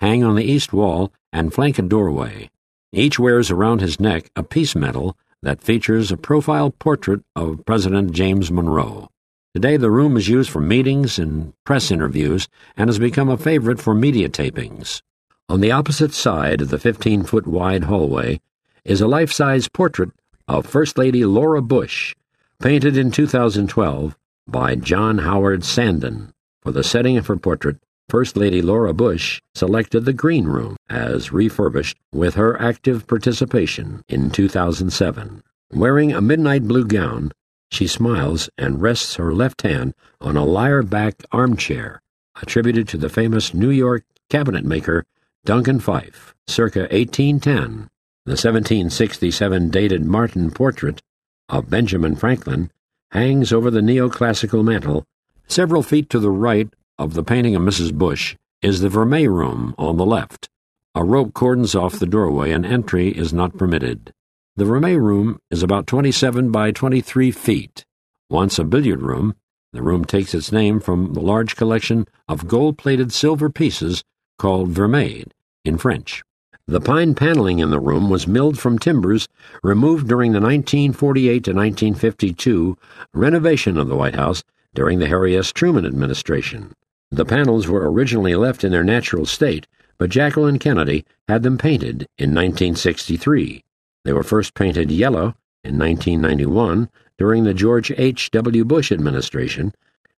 hang 0.01 0.25
on 0.25 0.35
the 0.35 0.45
east 0.45 0.73
wall 0.73 1.13
and 1.33 1.55
flank 1.55 1.79
a 1.79 1.83
doorway. 1.83 2.51
Each 2.93 3.21
wears 3.21 3.53
around 3.53 3.81
his 3.81 4.01
neck 4.01 4.31
a 4.35 4.43
peace 4.43 4.75
medal 4.75 5.17
that 5.43 5.63
features 5.63 6.11
a 6.11 6.17
profile 6.17 6.71
portrait 6.71 7.21
of 7.37 7.65
President 7.65 8.13
James 8.13 8.51
Monroe. 8.51 9.09
Today, 9.55 9.77
the 9.77 9.91
room 9.91 10.17
is 10.17 10.29
used 10.29 10.51
for 10.51 10.61
meetings 10.61 11.19
and 11.19 11.53
press 11.65 11.91
interviews 11.91 12.49
and 12.77 12.89
has 12.89 12.99
become 12.99 13.29
a 13.29 13.37
favorite 13.37 13.81
for 13.81 13.95
media 13.95 14.29
tapings. 14.29 15.03
On 15.53 15.61
the 15.61 15.71
opposite 15.71 16.15
side 16.15 16.63
of 16.63 16.71
the 16.71 16.79
15 16.79 17.25
foot 17.25 17.47
wide 17.47 17.85
hallway 17.85 18.41
is 18.87 19.03
a 19.03 19.07
life 19.07 19.31
size 19.31 19.69
portrait 19.69 20.09
of 20.49 20.65
First 20.65 20.97
Lady 20.97 21.27
Laura 21.27 21.61
Bush, 21.61 22.15
painted 22.59 22.97
in 22.97 23.11
2012 23.11 24.17
by 24.47 24.77
John 24.77 25.19
Howard 25.19 25.63
Sanden. 25.63 26.33
For 26.63 26.73
the 26.73 26.83
setting 26.83 27.19
of 27.19 27.27
her 27.27 27.37
portrait, 27.37 27.77
First 28.09 28.35
Lady 28.35 28.63
Laura 28.63 28.95
Bush 28.95 29.43
selected 29.55 30.07
the 30.07 30.15
Green 30.15 30.47
Room 30.47 30.75
as 30.89 31.35
refurbished 31.35 31.99
with 32.15 32.35
her 32.37 32.59
active 32.59 33.07
participation 33.07 34.03
in 34.09 34.31
2007. 34.31 35.43
Wearing 35.71 36.15
a 36.15 36.23
midnight 36.23 36.63
blue 36.63 36.87
gown, 36.87 37.31
she 37.71 37.87
smiles 37.87 38.49
and 38.57 38.81
rests 38.81 39.17
her 39.17 39.35
left 39.35 39.61
hand 39.61 39.93
on 40.19 40.39
a 40.39 40.47
lyre 40.47 40.83
back 40.83 41.23
armchair 41.31 42.01
attributed 42.41 42.89
to 42.89 42.97
the 42.97 43.11
famous 43.11 43.53
New 43.53 43.69
York 43.69 44.05
cabinet 44.31 44.65
maker 44.65 45.05
Duncan 45.45 45.81
Phyfe, 45.81 46.35
circa 46.47 46.83
1810. 46.83 47.89
The 48.27 48.39
1767 48.39 49.71
dated 49.71 50.05
Martin 50.05 50.53
portrait 50.53 51.03
of 51.49 51.69
Benjamin 51.69 52.15
Franklin 52.15 52.71
hangs 53.11 53.53
over 53.53 53.69
the 53.69 53.81
neoclassical 53.81 54.63
mantel 54.63 55.05
several 55.49 55.83
feet 55.83 56.09
to 56.11 56.21
the 56.21 56.31
right 56.31 56.73
of 56.97 57.15
the 57.15 57.25
painting 57.25 57.57
of 57.57 57.63
Mrs. 57.63 57.93
Bush 57.93 58.37
is 58.63 58.83
the 58.83 58.89
Vermeil 58.89 59.33
room 59.33 59.75
on 59.79 59.97
the 59.97 60.07
left. 60.07 60.49
A 60.95 61.03
rope 61.03 61.35
cordons 61.35 61.75
off 61.75 61.99
the 61.99 62.07
doorway 62.07 62.53
and 62.53 62.65
entry 62.65 63.09
is 63.09 63.33
not 63.33 63.59
permitted. 63.59 64.13
The 64.55 64.65
Vermeil 64.65 65.01
room 65.01 65.41
is 65.51 65.65
about 65.65 65.89
27 65.89 66.53
by 66.53 66.71
23 66.71 67.33
feet. 67.33 67.85
Once 68.31 68.61
a 68.61 68.65
billiard 68.65 69.03
room, 69.03 69.35
the 69.73 69.83
room 69.83 70.05
takes 70.05 70.35
its 70.35 70.53
name 70.53 70.79
from 70.79 71.15
the 71.15 71.21
large 71.21 71.57
collection 71.57 72.07
of 72.29 72.47
gold 72.47 72.79
plated 72.79 73.13
silver 73.13 73.51
pieces 73.51 74.05
called 74.39 74.71
vermeil 74.71 75.25
in 75.65 75.79
French. 75.79 76.23
The 76.67 76.81
pine 76.81 77.15
paneling 77.15 77.59
in 77.59 77.71
the 77.71 77.81
room 77.81 78.09
was 78.09 78.27
milled 78.27 78.59
from 78.59 78.79
timbers 78.79 79.29
removed 79.63 80.09
during 80.09 80.33
the 80.33 80.41
1948 80.41 81.45
to 81.45 81.51
1952 81.53 82.79
renovation 83.13 83.77
of 83.77 83.89
the 83.89 83.97
White 83.97 84.15
House 84.15 84.45
during 84.75 84.99
the 84.99 85.09
Harry 85.09 85.37
S. 85.37 85.53
Truman 85.53 85.85
administration. 85.85 86.73
The 87.11 87.25
panels 87.25 87.69
were 87.69 87.91
originally 87.91 88.35
left 88.37 88.65
in 88.65 88.73
their 88.73 88.85
natural 88.85 89.27
state, 89.27 89.67
but 89.99 90.11
Jacqueline 90.11 90.59
Kennedy 90.59 91.05
had 91.29 91.43
them 91.43 91.59
painted 91.59 92.07
in 92.17 92.31
1963. 92.31 93.63
They 94.05 94.13
were 94.13 94.23
first 94.23 94.55
painted 94.55 94.91
yellow 94.91 95.35
in 95.63 95.79
1991 95.79 96.89
during 97.19 97.45
the 97.45 97.55
George 97.55 97.93
H. 97.99 98.31
W. 98.31 98.65
Bush 98.65 98.91
administration. 98.91 99.75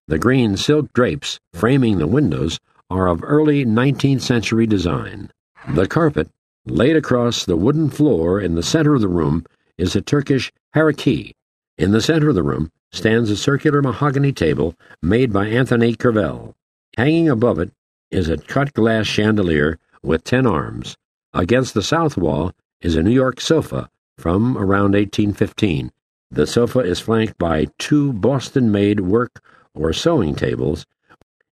The 0.07 0.19
green 0.19 0.57
silk 0.57 0.93
drapes 0.93 1.41
framing 1.53 1.99
the 1.99 2.07
windows 2.07 2.61
are 2.91 3.09
of 3.09 3.25
early 3.25 3.65
19th 3.65 4.21
century 4.21 4.67
design. 4.67 5.31
The 5.69 5.87
carpet, 5.87 6.29
laid 6.67 6.97
across 6.97 7.45
the 7.45 7.57
wooden 7.57 7.91
floor 7.91 8.41
in 8.41 8.55
the 8.55 8.63
center 8.63 8.95
of 8.95 9.01
the 9.01 9.09
room, 9.09 9.45
is 9.79 9.97
a 9.97 10.01
Turkish 10.01 10.53
Hereke. 10.75 11.35
In 11.79 11.91
the 11.91 12.01
center 12.01 12.29
of 12.29 12.35
the 12.35 12.43
room 12.43 12.71
stands 12.93 13.31
a 13.31 13.37
circular 13.37 13.83
mahogany 13.83 14.33
table 14.33 14.75
made 15.03 15.33
by 15.33 15.47
Anthony 15.47 15.95
Quervelle. 15.95 16.55
Hanging 16.97 17.29
above 17.29 17.59
it 17.59 17.73
is 18.11 18.29
a 18.29 18.37
cut 18.37 18.73
glass 18.73 19.07
chandelier 19.07 19.79
with 20.03 20.23
ten 20.23 20.47
arms. 20.47 20.97
Against 21.33 21.75
the 21.75 21.83
south 21.83 22.17
wall 22.17 22.53
is 22.81 22.95
a 22.95 23.03
New 23.03 23.11
York 23.11 23.41
sofa 23.41 23.91
from 24.17 24.57
around 24.57 24.93
1815. 24.93 25.91
The 26.31 26.47
sofa 26.47 26.81
is 26.81 27.01
flanked 27.01 27.39
by 27.39 27.67
two 27.79 28.13
Boston 28.13 28.71
made 28.71 29.01
work 29.01 29.43
or 29.75 29.93
sewing 29.93 30.35
tables. 30.35 30.87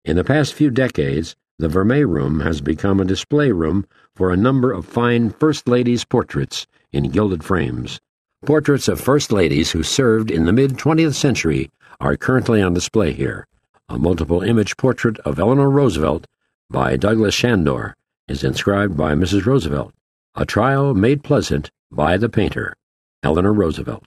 In 0.04 0.16
the 0.16 0.24
past 0.24 0.54
few 0.54 0.70
decades, 0.70 1.36
the 1.58 1.68
Vermeil 1.68 2.06
room 2.06 2.40
has 2.40 2.60
become 2.60 3.00
a 3.00 3.04
display 3.04 3.50
room 3.50 3.84
for 4.14 4.30
a 4.30 4.36
number 4.36 4.72
of 4.72 4.86
fine 4.86 5.30
First 5.30 5.68
Ladies' 5.68 6.04
portraits 6.04 6.66
in 6.92 7.10
gilded 7.10 7.42
frames. 7.42 8.00
Portraits 8.46 8.86
of 8.86 9.00
First 9.00 9.32
Ladies 9.32 9.72
who 9.72 9.82
served 9.82 10.30
in 10.30 10.44
the 10.44 10.52
mid 10.52 10.78
20th 10.78 11.14
century 11.14 11.70
are 12.00 12.16
currently 12.16 12.62
on 12.62 12.74
display 12.74 13.12
here. 13.12 13.46
A 13.88 13.98
multiple 13.98 14.42
image 14.42 14.76
portrait 14.76 15.18
of 15.20 15.40
Eleanor 15.40 15.68
Roosevelt 15.68 16.26
by 16.70 16.96
Douglas 16.96 17.34
Chandor 17.34 17.94
is 18.28 18.44
inscribed 18.44 18.96
by 18.96 19.14
Mrs. 19.14 19.46
Roosevelt, 19.46 19.92
a 20.36 20.46
trial 20.46 20.94
made 20.94 21.24
pleasant 21.24 21.72
by 21.90 22.16
the 22.16 22.28
painter, 22.28 22.76
Eleanor 23.24 23.52
Roosevelt. 23.52 24.06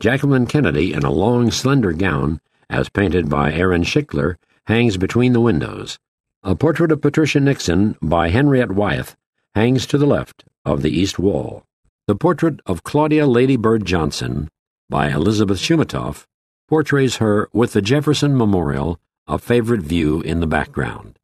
Jacqueline 0.00 0.46
Kennedy, 0.46 0.92
in 0.92 1.04
a 1.04 1.10
long, 1.10 1.50
slender 1.50 1.94
gown, 1.94 2.40
as 2.68 2.90
painted 2.90 3.30
by 3.30 3.52
Aaron 3.52 3.84
Shikler, 3.84 4.36
hangs 4.68 4.98
between 4.98 5.32
the 5.32 5.40
windows. 5.40 5.98
A 6.42 6.54
portrait 6.54 6.92
of 6.92 7.00
Patricia 7.00 7.40
Nixon 7.40 7.96
by 8.02 8.28
Henriette 8.28 8.70
Wyeth 8.70 9.16
hangs 9.54 9.86
to 9.86 9.96
the 9.96 10.06
left 10.06 10.44
of 10.64 10.82
the 10.82 10.90
east 10.90 11.18
wall. 11.18 11.64
The 12.06 12.14
portrait 12.14 12.60
of 12.66 12.84
Claudia 12.84 13.26
Lady 13.26 13.56
Bird 13.56 13.86
Johnson 13.86 14.48
by 14.90 15.08
Elizabeth 15.08 15.58
Shumatoff 15.58 16.26
portrays 16.68 17.16
her 17.16 17.48
with 17.54 17.72
the 17.72 17.80
Jefferson 17.80 18.36
Memorial, 18.36 19.00
a 19.26 19.38
favorite 19.38 19.80
view 19.80 20.20
in 20.20 20.40
the 20.40 20.46
background. 20.46 21.18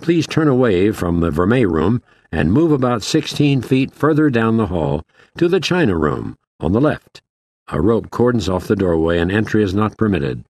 Please 0.00 0.28
turn 0.28 0.46
away 0.46 0.92
from 0.92 1.18
the 1.18 1.32
Vermeil 1.32 1.68
room 1.68 2.00
and 2.30 2.52
move 2.52 2.70
about 2.70 3.02
16 3.02 3.62
feet 3.62 3.92
further 3.92 4.30
down 4.30 4.56
the 4.56 4.66
hall 4.66 5.02
to 5.36 5.48
the 5.48 5.60
China 5.60 5.96
room 5.96 6.36
on 6.60 6.70
the 6.70 6.80
left. 6.80 7.22
A 7.68 7.80
rope 7.80 8.10
cordons 8.10 8.48
off 8.48 8.68
the 8.68 8.76
doorway 8.76 9.18
and 9.18 9.32
entry 9.32 9.64
is 9.64 9.74
not 9.74 9.98
permitted. 9.98 10.44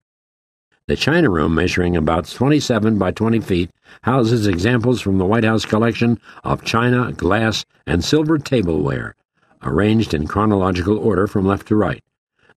The 0.85 0.97
China 0.97 1.29
Room, 1.29 1.55
measuring 1.55 1.95
about 1.95 2.27
27 2.27 2.97
by 2.97 3.11
20 3.11 3.39
feet, 3.39 3.71
houses 4.01 4.47
examples 4.47 4.99
from 4.99 5.17
the 5.17 5.25
White 5.25 5.45
House 5.45 5.63
collection 5.63 6.19
of 6.43 6.65
china, 6.65 7.13
glass, 7.13 7.63
and 7.87 8.03
silver 8.03 8.37
tableware, 8.37 9.15
arranged 9.61 10.13
in 10.13 10.27
chronological 10.27 10.97
order 10.97 11.25
from 11.25 11.45
left 11.45 11.69
to 11.69 11.77
right. 11.77 12.03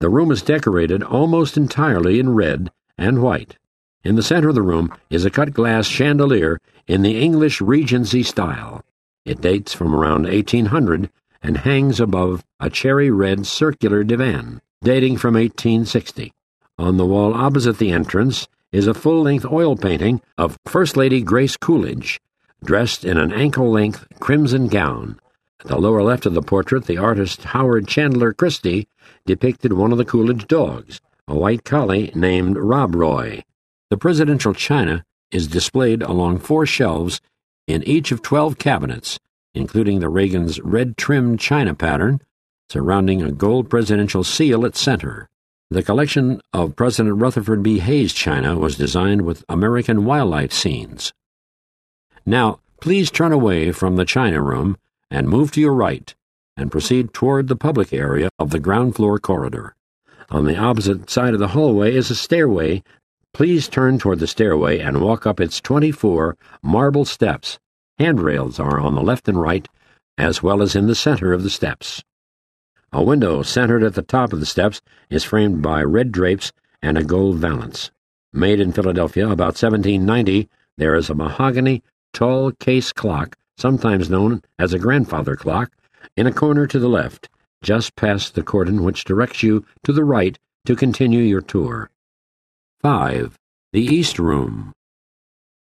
The 0.00 0.08
room 0.08 0.30
is 0.30 0.40
decorated 0.40 1.02
almost 1.02 1.58
entirely 1.58 2.18
in 2.18 2.34
red 2.34 2.70
and 2.96 3.20
white. 3.20 3.58
In 4.04 4.16
the 4.16 4.22
center 4.22 4.48
of 4.48 4.54
the 4.54 4.62
room 4.62 4.90
is 5.10 5.26
a 5.26 5.30
cut 5.30 5.52
glass 5.52 5.86
chandelier 5.86 6.58
in 6.86 7.02
the 7.02 7.20
English 7.20 7.60
Regency 7.60 8.22
style. 8.22 8.82
It 9.26 9.42
dates 9.42 9.74
from 9.74 9.94
around 9.94 10.22
1800 10.22 11.10
and 11.42 11.58
hangs 11.58 12.00
above 12.00 12.42
a 12.58 12.70
cherry 12.70 13.10
red 13.10 13.44
circular 13.46 14.02
divan, 14.02 14.62
dating 14.82 15.18
from 15.18 15.34
1860. 15.34 16.32
On 16.76 16.96
the 16.96 17.06
wall 17.06 17.34
opposite 17.34 17.78
the 17.78 17.92
entrance 17.92 18.48
is 18.72 18.88
a 18.88 18.94
full 18.94 19.22
length 19.22 19.46
oil 19.46 19.76
painting 19.76 20.20
of 20.36 20.58
First 20.66 20.96
Lady 20.96 21.22
Grace 21.22 21.56
Coolidge, 21.56 22.20
dressed 22.64 23.04
in 23.04 23.16
an 23.16 23.32
ankle 23.32 23.70
length 23.70 24.08
crimson 24.18 24.66
gown. 24.66 25.20
At 25.60 25.68
the 25.68 25.78
lower 25.78 26.02
left 26.02 26.26
of 26.26 26.34
the 26.34 26.42
portrait, 26.42 26.86
the 26.86 26.98
artist 26.98 27.44
Howard 27.44 27.86
Chandler 27.86 28.32
Christy 28.32 28.88
depicted 29.24 29.74
one 29.74 29.92
of 29.92 29.98
the 29.98 30.04
Coolidge 30.04 30.48
dogs, 30.48 31.00
a 31.28 31.36
white 31.36 31.64
collie 31.64 32.10
named 32.16 32.58
Rob 32.58 32.96
Roy. 32.96 33.44
The 33.90 33.96
presidential 33.96 34.52
china 34.52 35.04
is 35.30 35.46
displayed 35.46 36.02
along 36.02 36.40
four 36.40 36.66
shelves 36.66 37.20
in 37.68 37.84
each 37.84 38.10
of 38.10 38.20
12 38.20 38.58
cabinets, 38.58 39.20
including 39.54 40.00
the 40.00 40.08
Reagan's 40.08 40.60
red 40.60 40.96
trimmed 40.96 41.38
china 41.38 41.72
pattern, 41.72 42.20
surrounding 42.68 43.22
a 43.22 43.30
gold 43.30 43.70
presidential 43.70 44.24
seal 44.24 44.66
at 44.66 44.74
center. 44.74 45.28
The 45.74 45.82
collection 45.82 46.40
of 46.52 46.76
President 46.76 47.16
Rutherford 47.16 47.60
B. 47.60 47.80
Hayes 47.80 48.12
china 48.12 48.56
was 48.56 48.76
designed 48.76 49.22
with 49.22 49.44
American 49.48 50.04
wildlife 50.04 50.52
scenes. 50.52 51.12
Now, 52.24 52.60
please 52.80 53.10
turn 53.10 53.32
away 53.32 53.72
from 53.72 53.96
the 53.96 54.04
china 54.04 54.40
room 54.40 54.76
and 55.10 55.28
move 55.28 55.50
to 55.50 55.60
your 55.60 55.74
right 55.74 56.14
and 56.56 56.70
proceed 56.70 57.12
toward 57.12 57.48
the 57.48 57.56
public 57.56 57.92
area 57.92 58.28
of 58.38 58.50
the 58.50 58.60
ground 58.60 58.94
floor 58.94 59.18
corridor. 59.18 59.74
On 60.30 60.44
the 60.44 60.56
opposite 60.56 61.10
side 61.10 61.34
of 61.34 61.40
the 61.40 61.48
hallway 61.48 61.92
is 61.92 62.08
a 62.08 62.14
stairway 62.14 62.84
Please 63.32 63.66
turn 63.66 63.98
toward 63.98 64.20
the 64.20 64.28
stairway 64.28 64.78
and 64.78 65.00
walk 65.00 65.26
up 65.26 65.40
its 65.40 65.60
24 65.60 66.36
marble 66.62 67.04
steps. 67.04 67.58
Handrails 67.98 68.60
are 68.60 68.78
on 68.78 68.94
the 68.94 69.02
left 69.02 69.26
and 69.26 69.40
right, 69.40 69.66
as 70.16 70.40
well 70.40 70.62
as 70.62 70.76
in 70.76 70.86
the 70.86 70.94
center 70.94 71.32
of 71.32 71.42
the 71.42 71.50
steps. 71.50 72.04
A 72.96 73.02
window 73.02 73.42
centered 73.42 73.82
at 73.82 73.94
the 73.94 74.02
top 74.02 74.32
of 74.32 74.38
the 74.38 74.46
steps 74.46 74.80
is 75.10 75.24
framed 75.24 75.60
by 75.60 75.82
red 75.82 76.12
drapes 76.12 76.52
and 76.80 76.96
a 76.96 77.02
gold 77.02 77.38
valance. 77.38 77.90
Made 78.32 78.60
in 78.60 78.70
Philadelphia 78.70 79.24
about 79.24 79.60
1790, 79.60 80.48
there 80.78 80.94
is 80.94 81.10
a 81.10 81.14
mahogany, 81.16 81.82
tall 82.12 82.52
case 82.52 82.92
clock, 82.92 83.36
sometimes 83.58 84.08
known 84.08 84.42
as 84.60 84.72
a 84.72 84.78
grandfather 84.78 85.34
clock, 85.34 85.72
in 86.16 86.28
a 86.28 86.32
corner 86.32 86.68
to 86.68 86.78
the 86.78 86.88
left, 86.88 87.28
just 87.64 87.96
past 87.96 88.36
the 88.36 88.44
cordon 88.44 88.84
which 88.84 89.02
directs 89.02 89.42
you 89.42 89.66
to 89.82 89.92
the 89.92 90.04
right 90.04 90.38
to 90.64 90.76
continue 90.76 91.20
your 91.20 91.40
tour. 91.40 91.90
5. 92.80 93.36
The 93.72 93.84
East 93.84 94.20
Room. 94.20 94.72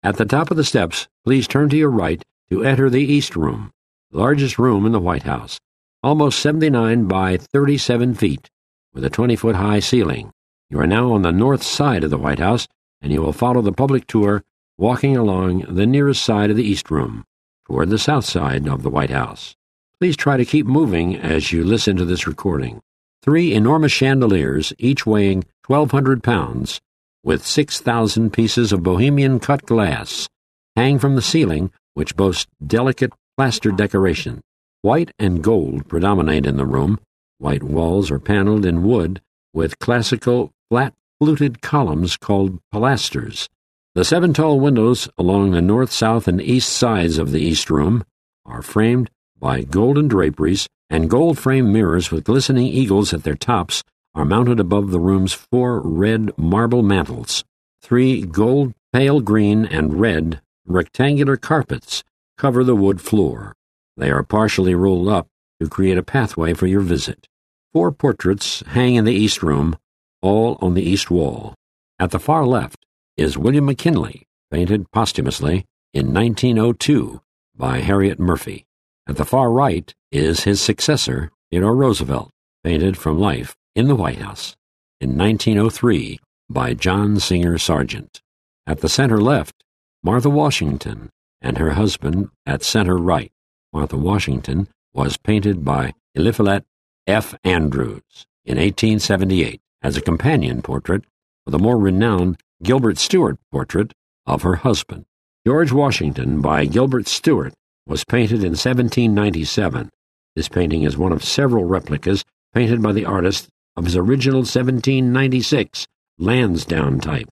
At 0.03 0.17
the 0.17 0.25
top 0.25 0.51
of 0.51 0.57
the 0.57 0.63
steps, 0.63 1.07
please 1.25 1.47
turn 1.47 1.69
to 1.69 1.77
your 1.77 1.89
right 1.89 2.23
to 2.51 2.63
enter 2.63 2.91
the 2.91 3.01
East 3.01 3.35
Room, 3.35 3.71
largest 4.11 4.59
room 4.59 4.85
in 4.85 4.91
the 4.91 4.99
White 4.99 5.23
House, 5.23 5.59
almost 6.07 6.39
79 6.39 7.03
by 7.03 7.35
37 7.35 8.13
feet, 8.13 8.49
with 8.93 9.03
a 9.03 9.09
20 9.09 9.35
foot 9.35 9.57
high 9.57 9.81
ceiling. 9.81 10.31
You 10.69 10.79
are 10.79 10.87
now 10.87 11.11
on 11.11 11.21
the 11.21 11.33
north 11.33 11.61
side 11.61 12.01
of 12.01 12.09
the 12.09 12.17
White 12.17 12.39
House, 12.39 12.65
and 13.01 13.11
you 13.11 13.21
will 13.21 13.33
follow 13.33 13.61
the 13.61 13.73
public 13.73 14.07
tour 14.07 14.41
walking 14.77 15.17
along 15.17 15.65
the 15.67 15.85
nearest 15.85 16.23
side 16.23 16.49
of 16.49 16.55
the 16.55 16.63
East 16.63 16.89
Room, 16.89 17.25
toward 17.65 17.89
the 17.89 17.97
south 17.97 18.23
side 18.23 18.69
of 18.69 18.83
the 18.83 18.89
White 18.89 19.09
House. 19.09 19.57
Please 19.99 20.15
try 20.15 20.37
to 20.37 20.45
keep 20.45 20.65
moving 20.65 21.17
as 21.17 21.51
you 21.51 21.65
listen 21.65 21.97
to 21.97 22.05
this 22.05 22.25
recording. 22.25 22.79
Three 23.21 23.53
enormous 23.53 23.91
chandeliers, 23.91 24.71
each 24.77 25.05
weighing 25.05 25.43
1,200 25.65 26.23
pounds, 26.23 26.79
with 27.21 27.45
6,000 27.45 28.31
pieces 28.31 28.71
of 28.71 28.81
Bohemian 28.81 29.41
cut 29.41 29.65
glass 29.65 30.29
hang 30.77 30.99
from 30.99 31.15
the 31.15 31.21
ceiling, 31.21 31.69
which 31.95 32.15
boasts 32.15 32.47
delicate 32.65 33.11
plaster 33.35 33.71
decoration. 33.71 34.39
White 34.87 35.11
and 35.19 35.43
gold 35.43 35.89
predominate 35.89 36.45
in 36.45 36.55
the 36.55 36.65
room. 36.65 36.97
White 37.39 37.61
walls 37.61 38.09
are 38.09 38.19
paneled 38.19 38.65
in 38.65 38.83
wood 38.83 39.19
with 39.53 39.79
classical 39.79 40.53
flat 40.69 40.93
fluted 41.19 41.61
columns 41.61 42.15
called 42.15 42.61
pilasters. 42.73 43.49
The 43.95 44.05
seven 44.05 44.31
tall 44.31 44.61
windows 44.61 45.09
along 45.17 45.51
the 45.51 45.61
north, 45.61 45.91
south, 45.91 46.25
and 46.25 46.41
east 46.41 46.69
sides 46.69 47.17
of 47.17 47.31
the 47.31 47.41
east 47.41 47.69
room 47.69 48.05
are 48.45 48.61
framed 48.61 49.11
by 49.37 49.63
golden 49.63 50.07
draperies, 50.07 50.69
and 50.89 51.09
gold 51.09 51.37
framed 51.37 51.67
mirrors 51.67 52.09
with 52.09 52.23
glistening 52.23 52.67
eagles 52.67 53.13
at 53.13 53.23
their 53.23 53.35
tops 53.35 53.83
are 54.15 54.23
mounted 54.23 54.57
above 54.57 54.91
the 54.91 55.01
room's 55.01 55.33
four 55.33 55.81
red 55.81 56.31
marble 56.37 56.81
mantels. 56.81 57.43
Three 57.81 58.21
gold, 58.21 58.73
pale 58.93 59.19
green, 59.19 59.65
and 59.65 59.99
red 59.99 60.39
rectangular 60.65 61.35
carpets 61.35 62.05
cover 62.37 62.63
the 62.63 62.73
wood 62.73 63.01
floor. 63.01 63.53
They 63.97 64.11
are 64.11 64.23
partially 64.23 64.75
rolled 64.75 65.09
up 65.09 65.27
to 65.59 65.67
create 65.67 65.97
a 65.97 66.03
pathway 66.03 66.53
for 66.53 66.67
your 66.67 66.81
visit. 66.81 67.27
Four 67.73 67.91
portraits 67.91 68.63
hang 68.67 68.95
in 68.95 69.05
the 69.05 69.13
east 69.13 69.41
room, 69.41 69.75
all 70.21 70.57
on 70.61 70.75
the 70.75 70.87
east 70.87 71.09
wall. 71.09 71.55
At 71.99 72.11
the 72.11 72.19
far 72.19 72.45
left 72.45 72.85
is 73.17 73.37
William 73.37 73.65
McKinley, 73.65 74.27
painted 74.51 74.91
posthumously 74.91 75.65
in 75.93 76.13
1902 76.13 77.21
by 77.55 77.79
Harriet 77.79 78.19
Murphy. 78.19 78.65
At 79.07 79.17
the 79.17 79.25
far 79.25 79.51
right 79.51 79.93
is 80.11 80.43
his 80.43 80.61
successor, 80.61 81.31
Theodore 81.49 81.75
Roosevelt, 81.75 82.29
painted 82.63 82.97
from 82.97 83.19
life 83.19 83.55
in 83.75 83.87
the 83.87 83.95
White 83.95 84.19
House 84.19 84.55
in 85.01 85.17
1903 85.17 86.19
by 86.49 86.73
John 86.73 87.19
Singer 87.19 87.57
Sargent. 87.57 88.21
At 88.67 88.81
the 88.81 88.89
center 88.89 89.19
left, 89.19 89.63
Martha 90.03 90.29
Washington 90.29 91.09
and 91.41 91.57
her 91.57 91.71
husband 91.71 92.29
at 92.45 92.63
center 92.63 92.97
right. 92.97 93.31
Martha 93.73 93.97
Washington 93.97 94.67
was 94.93 95.17
painted 95.17 95.65
by 95.65 95.93
Eliphalet 96.15 96.63
F. 97.05 97.35
Andrews 97.43 98.25
in 98.45 98.57
1878 98.57 99.61
as 99.81 99.97
a 99.97 100.01
companion 100.01 100.61
portrait 100.61 101.03
for 101.45 101.51
the 101.51 101.59
more 101.59 101.77
renowned 101.77 102.37
Gilbert 102.63 102.97
Stuart 102.97 103.37
portrait 103.51 103.93
of 104.25 104.41
her 104.41 104.55
husband. 104.55 105.05
George 105.45 105.71
Washington 105.71 106.41
by 106.41 106.65
Gilbert 106.65 107.07
Stuart 107.07 107.53
was 107.85 108.03
painted 108.03 108.39
in 108.39 108.51
1797. 108.51 109.89
This 110.35 110.49
painting 110.49 110.83
is 110.83 110.97
one 110.97 111.11
of 111.11 111.23
several 111.23 111.65
replicas 111.65 112.23
painted 112.53 112.81
by 112.81 112.91
the 112.91 113.05
artist 113.05 113.49
of 113.75 113.85
his 113.85 113.95
original 113.95 114.39
1796 114.39 115.87
Lansdowne 116.17 116.99
type. 116.99 117.27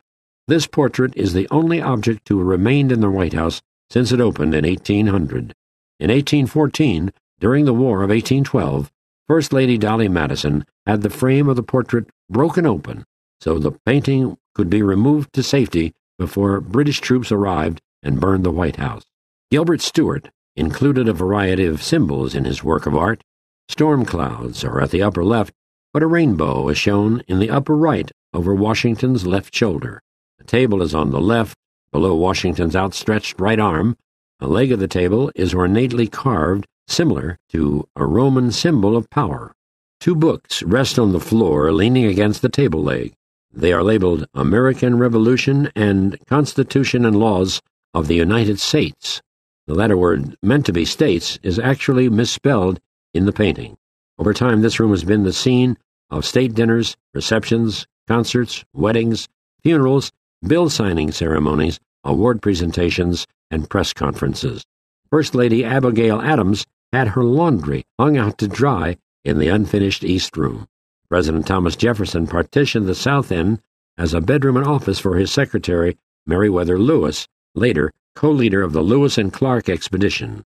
This 0.47 0.67
portrait 0.67 1.13
is 1.15 1.33
the 1.33 1.47
only 1.49 1.81
object 1.81 2.25
to 2.25 2.37
have 2.37 2.47
remained 2.47 2.91
in 2.91 3.01
the 3.01 3.09
White 3.09 3.33
House 3.33 3.61
since 3.89 4.11
it 4.11 4.21
opened 4.21 4.53
in 4.53 4.65
1800. 4.65 5.53
In 5.99 6.09
1814, 6.09 7.11
during 7.39 7.65
the 7.65 7.73
War 7.73 8.03
of 8.03 8.09
1812, 8.09 8.91
First 9.27 9.53
Lady 9.53 9.77
Dolly 9.77 10.07
Madison 10.07 10.65
had 10.85 11.01
the 11.01 11.09
frame 11.09 11.49
of 11.49 11.55
the 11.55 11.63
portrait 11.63 12.07
broken 12.29 12.65
open 12.65 13.05
so 13.41 13.59
the 13.59 13.71
painting 13.85 14.37
could 14.53 14.69
be 14.69 14.81
removed 14.81 15.33
to 15.33 15.43
safety 15.43 15.93
before 16.17 16.61
British 16.61 17.01
troops 17.01 17.31
arrived 17.31 17.81
and 18.01 18.19
burned 18.19 18.43
the 18.43 18.51
White 18.51 18.77
House. 18.77 19.03
Gilbert 19.51 19.81
Stuart 19.81 20.29
included 20.55 21.07
a 21.07 21.13
variety 21.13 21.65
of 21.65 21.83
symbols 21.83 22.33
in 22.33 22.45
his 22.45 22.63
work 22.63 22.85
of 22.85 22.95
art. 22.95 23.23
Storm 23.67 24.05
clouds 24.05 24.63
are 24.63 24.79
at 24.79 24.91
the 24.91 25.01
upper 25.01 25.23
left 25.23 25.53
but 25.95 26.03
a 26.03 26.07
rainbow 26.07 26.67
is 26.67 26.77
shown 26.77 27.21
in 27.25 27.39
the 27.39 27.49
upper 27.49 27.73
right 27.73 28.11
over 28.33 28.53
Washington's 28.53 29.25
left 29.25 29.55
shoulder. 29.55 30.01
The 30.37 30.43
table 30.43 30.81
is 30.81 30.93
on 30.93 31.11
the 31.11 31.21
left, 31.21 31.57
below 31.89 32.13
Washington's 32.15 32.75
outstretched 32.75 33.39
right 33.39 33.61
arm. 33.61 33.95
A 34.41 34.47
leg 34.47 34.73
of 34.73 34.79
the 34.79 34.87
table 34.87 35.31
is 35.33 35.53
ornately 35.53 36.07
carved, 36.07 36.65
similar 36.87 37.37
to 37.53 37.87
a 37.95 38.05
Roman 38.05 38.51
symbol 38.51 38.97
of 38.97 39.09
power. 39.09 39.53
Two 40.01 40.13
books 40.13 40.61
rest 40.63 40.99
on 40.99 41.13
the 41.13 41.21
floor, 41.21 41.71
leaning 41.71 42.03
against 42.03 42.41
the 42.41 42.49
table 42.49 42.83
leg. 42.83 43.13
They 43.53 43.71
are 43.71 43.81
labeled 43.81 44.27
American 44.33 44.99
Revolution 44.99 45.71
and 45.73 46.17
Constitution 46.27 47.05
and 47.05 47.17
Laws 47.17 47.61
of 47.93 48.07
the 48.07 48.15
United 48.15 48.59
States. 48.59 49.21
The 49.67 49.73
latter 49.73 49.95
word, 49.95 50.35
meant 50.43 50.65
to 50.65 50.73
be 50.73 50.83
states, 50.83 51.39
is 51.41 51.57
actually 51.57 52.09
misspelled 52.09 52.81
in 53.13 53.25
the 53.25 53.31
painting. 53.31 53.77
Over 54.19 54.33
time, 54.33 54.61
this 54.61 54.81
room 54.81 54.91
has 54.91 55.05
been 55.05 55.23
the 55.23 55.31
scene 55.31 55.77
of 56.09 56.25
state 56.25 56.53
dinners, 56.53 56.97
receptions, 57.13 57.87
concerts, 58.05 58.65
weddings, 58.73 59.29
funerals, 59.63 60.11
bill 60.45 60.69
signing 60.69 61.13
ceremonies, 61.13 61.79
award 62.03 62.41
presentations, 62.41 63.25
and 63.51 63.69
press 63.69 63.93
conferences. 63.93 64.65
First 65.09 65.35
Lady 65.35 65.63
Abigail 65.63 66.21
Adams 66.21 66.65
had 66.91 67.09
her 67.09 67.23
laundry 67.23 67.85
hung 67.99 68.17
out 68.17 68.37
to 68.39 68.47
dry 68.47 68.97
in 69.23 69.37
the 69.37 69.49
unfinished 69.49 70.03
East 70.03 70.37
Room. 70.37 70.67
President 71.09 71.45
Thomas 71.47 71.75
Jefferson 71.75 72.27
partitioned 72.27 72.87
the 72.87 72.95
south 72.95 73.31
end 73.31 73.61
as 73.97 74.13
a 74.13 74.21
bedroom 74.21 74.57
and 74.57 74.65
office 74.65 74.99
for 74.99 75.15
his 75.15 75.31
secretary, 75.31 75.97
Meriwether 76.25 76.79
Lewis, 76.79 77.27
later 77.53 77.91
co 78.15 78.31
leader 78.31 78.61
of 78.61 78.73
the 78.73 78.81
Lewis 78.81 79.17
and 79.17 79.31
Clark 79.31 79.69
expedition. 79.69 80.43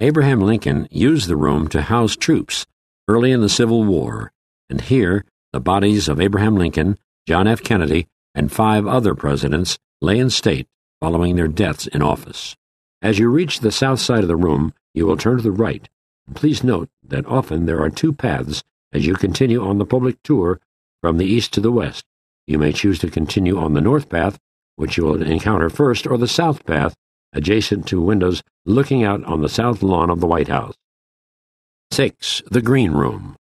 Abraham 0.00 0.40
Lincoln 0.40 0.88
used 0.90 1.28
the 1.28 1.36
room 1.36 1.68
to 1.68 1.82
house 1.82 2.16
troops 2.16 2.66
early 3.06 3.30
in 3.30 3.40
the 3.40 3.48
Civil 3.48 3.84
War, 3.84 4.32
and 4.68 4.80
here 4.80 5.24
the 5.52 5.60
bodies 5.60 6.08
of 6.08 6.20
Abraham 6.20 6.56
Lincoln, 6.56 6.98
John 7.28 7.46
F. 7.46 7.62
Kennedy, 7.62 8.08
and 8.34 8.50
five 8.50 8.86
other 8.86 9.14
presidents 9.14 9.78
lay 10.00 10.18
in 10.18 10.30
state 10.30 10.66
following 11.04 11.36
their 11.36 11.48
deaths 11.48 11.86
in 11.88 12.00
office. 12.00 12.56
As 13.02 13.18
you 13.18 13.28
reach 13.28 13.60
the 13.60 13.70
south 13.70 14.00
side 14.00 14.22
of 14.22 14.28
the 14.28 14.36
room, 14.36 14.72
you 14.94 15.04
will 15.04 15.18
turn 15.18 15.36
to 15.36 15.42
the 15.42 15.52
right. 15.52 15.86
Please 16.34 16.64
note 16.64 16.88
that 17.06 17.26
often 17.26 17.66
there 17.66 17.82
are 17.82 17.90
two 17.90 18.10
paths 18.10 18.62
as 18.90 19.04
you 19.04 19.12
continue 19.12 19.62
on 19.62 19.76
the 19.76 19.84
public 19.84 20.16
tour 20.22 20.58
from 21.02 21.18
the 21.18 21.26
east 21.26 21.52
to 21.52 21.60
the 21.60 21.70
west. 21.70 22.06
You 22.46 22.56
may 22.58 22.72
choose 22.72 23.00
to 23.00 23.10
continue 23.10 23.58
on 23.58 23.74
the 23.74 23.82
north 23.82 24.08
path, 24.08 24.38
which 24.76 24.96
you 24.96 25.04
will 25.04 25.20
encounter 25.20 25.68
first, 25.68 26.06
or 26.06 26.16
the 26.16 26.26
south 26.26 26.64
path, 26.64 26.94
adjacent 27.34 27.86
to 27.88 28.00
windows 28.00 28.42
looking 28.64 29.04
out 29.04 29.22
on 29.24 29.42
the 29.42 29.50
south 29.50 29.82
lawn 29.82 30.08
of 30.08 30.20
the 30.20 30.26
White 30.26 30.48
House. 30.48 30.74
6. 31.90 32.40
The 32.50 32.62
Green 32.62 32.92
Room. 32.92 33.36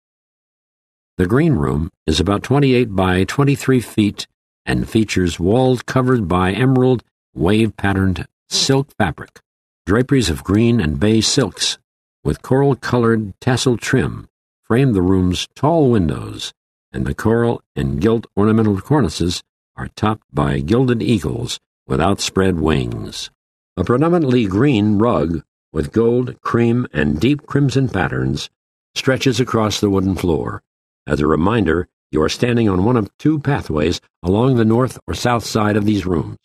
The 1.17 1.27
Green 1.27 1.55
Room 1.55 1.91
is 2.07 2.21
about 2.21 2.45
28 2.45 2.95
by 2.95 3.25
23 3.25 3.81
feet 3.81 4.29
and 4.65 4.89
features 4.89 5.41
walls 5.41 5.83
covered 5.83 6.29
by 6.29 6.53
emerald 6.53 7.03
wave 7.39 7.77
patterned 7.77 8.27
silk 8.49 8.91
fabric, 8.99 9.39
draperies 9.87 10.29
of 10.29 10.43
green 10.43 10.81
and 10.81 10.99
bay 10.99 11.21
silks 11.21 11.79
with 12.25 12.43
coral 12.43 12.75
colored 12.75 13.33
tassel 13.41 13.77
trim 13.77 14.29
frame 14.65 14.93
the 14.93 15.01
room's 15.01 15.47
tall 15.55 15.89
windows, 15.89 16.53
and 16.93 17.07
the 17.07 17.15
coral 17.15 17.63
and 17.77 18.01
gilt 18.01 18.27
ornamental 18.37 18.81
cornices 18.81 19.41
are 19.77 19.89
topped 19.95 20.25
by 20.33 20.59
gilded 20.59 21.01
eagles 21.01 21.61
with 21.87 22.01
outspread 22.01 22.59
wings. 22.59 23.31
A 23.77 23.85
predominantly 23.85 24.45
green 24.47 24.99
rug 24.99 25.43
with 25.73 25.93
gold, 25.93 26.41
cream, 26.43 26.89
and 26.93 27.21
deep 27.21 27.47
crimson 27.47 27.89
patterns 27.89 28.51
stretches 28.97 29.39
across 29.39 29.79
the 29.79 29.89
wooden 29.89 30.17
floor. 30.17 30.61
As 31.07 31.21
a 31.21 31.27
reminder, 31.29 31.87
you 32.11 32.21
are 32.21 32.29
standing 32.29 32.69
on 32.69 32.85
one 32.85 32.97
of 32.97 33.17
two 33.17 33.39
pathways 33.39 34.01
along 34.25 34.57
the 34.57 34.65
north 34.65 34.99
or 35.07 35.15
south 35.15 35.45
side 35.45 35.77
of 35.77 35.85
these 35.85 36.05
rooms. 36.05 36.39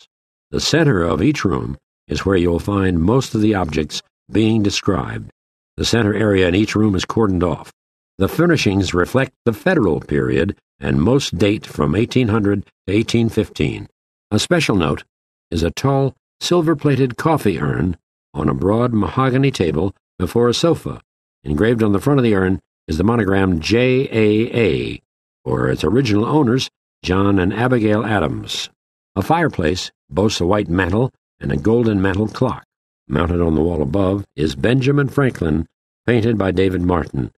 The 0.53 0.59
center 0.59 1.01
of 1.01 1.23
each 1.23 1.43
room 1.43 1.79
is 2.07 2.27
where 2.27 2.37
you 2.37 2.51
will 2.51 2.59
find 2.59 3.01
most 3.01 3.33
of 3.33 3.41
the 3.41 3.55
objects 3.55 4.03
being 4.31 4.61
described. 4.61 5.31
The 5.77 5.83
center 5.83 6.13
area 6.13 6.47
in 6.47 6.53
each 6.53 6.75
room 6.75 6.93
is 6.93 7.05
cordoned 7.05 7.41
off. 7.41 7.73
The 8.19 8.27
furnishings 8.27 8.93
reflect 8.93 9.33
the 9.45 9.53
federal 9.53 9.99
period 9.99 10.55
and 10.79 11.01
most 11.01 11.39
date 11.39 11.65
from 11.65 11.93
1800 11.93 12.65
to 12.65 12.71
1815. 12.93 13.87
A 14.29 14.37
special 14.37 14.75
note 14.75 15.03
is 15.49 15.63
a 15.63 15.71
tall, 15.71 16.13
silver 16.39 16.75
plated 16.75 17.17
coffee 17.17 17.59
urn 17.59 17.97
on 18.35 18.47
a 18.47 18.53
broad 18.53 18.93
mahogany 18.93 19.49
table 19.49 19.95
before 20.19 20.49
a 20.49 20.53
sofa. 20.53 21.01
Engraved 21.43 21.81
on 21.81 21.93
the 21.93 21.99
front 21.99 22.19
of 22.19 22.23
the 22.23 22.35
urn 22.35 22.61
is 22.87 22.99
the 22.99 23.03
monogram 23.03 23.59
JAA, 23.59 24.99
or 25.43 25.71
its 25.71 25.83
original 25.83 26.27
owners, 26.27 26.69
John 27.01 27.39
and 27.39 27.51
Abigail 27.51 28.05
Adams. 28.05 28.69
A 29.15 29.21
fireplace 29.21 29.91
boasts 30.09 30.41
a 30.41 30.45
white 30.47 30.69
mantel 30.69 31.11
and 31.39 31.51
a 31.51 31.57
golden 31.57 32.01
mantel 32.01 32.27
clock. 32.27 32.63
Mounted 33.07 33.41
on 33.41 33.53
the 33.53 33.61
wall 33.61 33.83
above 33.83 34.25
is 34.35 34.55
Benjamin 34.55 35.07
Franklin, 35.07 35.67
painted 36.07 36.35
by 36.35 36.49
David 36.49 36.81
Martin. 36.81 37.31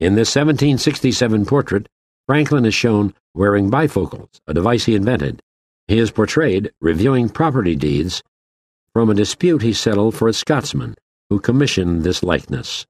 In 0.00 0.16
this 0.16 0.34
1767 0.34 1.46
portrait, 1.46 1.86
Franklin 2.26 2.64
is 2.64 2.74
shown 2.74 3.14
wearing 3.32 3.70
bifocals, 3.70 4.40
a 4.48 4.54
device 4.54 4.86
he 4.86 4.96
invented. 4.96 5.40
He 5.86 6.00
is 6.00 6.10
portrayed 6.10 6.72
reviewing 6.80 7.28
property 7.28 7.76
deeds 7.76 8.24
from 8.92 9.08
a 9.08 9.14
dispute 9.14 9.62
he 9.62 9.72
settled 9.72 10.16
for 10.16 10.26
a 10.26 10.32
Scotsman 10.32 10.96
who 11.28 11.38
commissioned 11.38 12.02
this 12.02 12.24
likeness. 12.24 12.86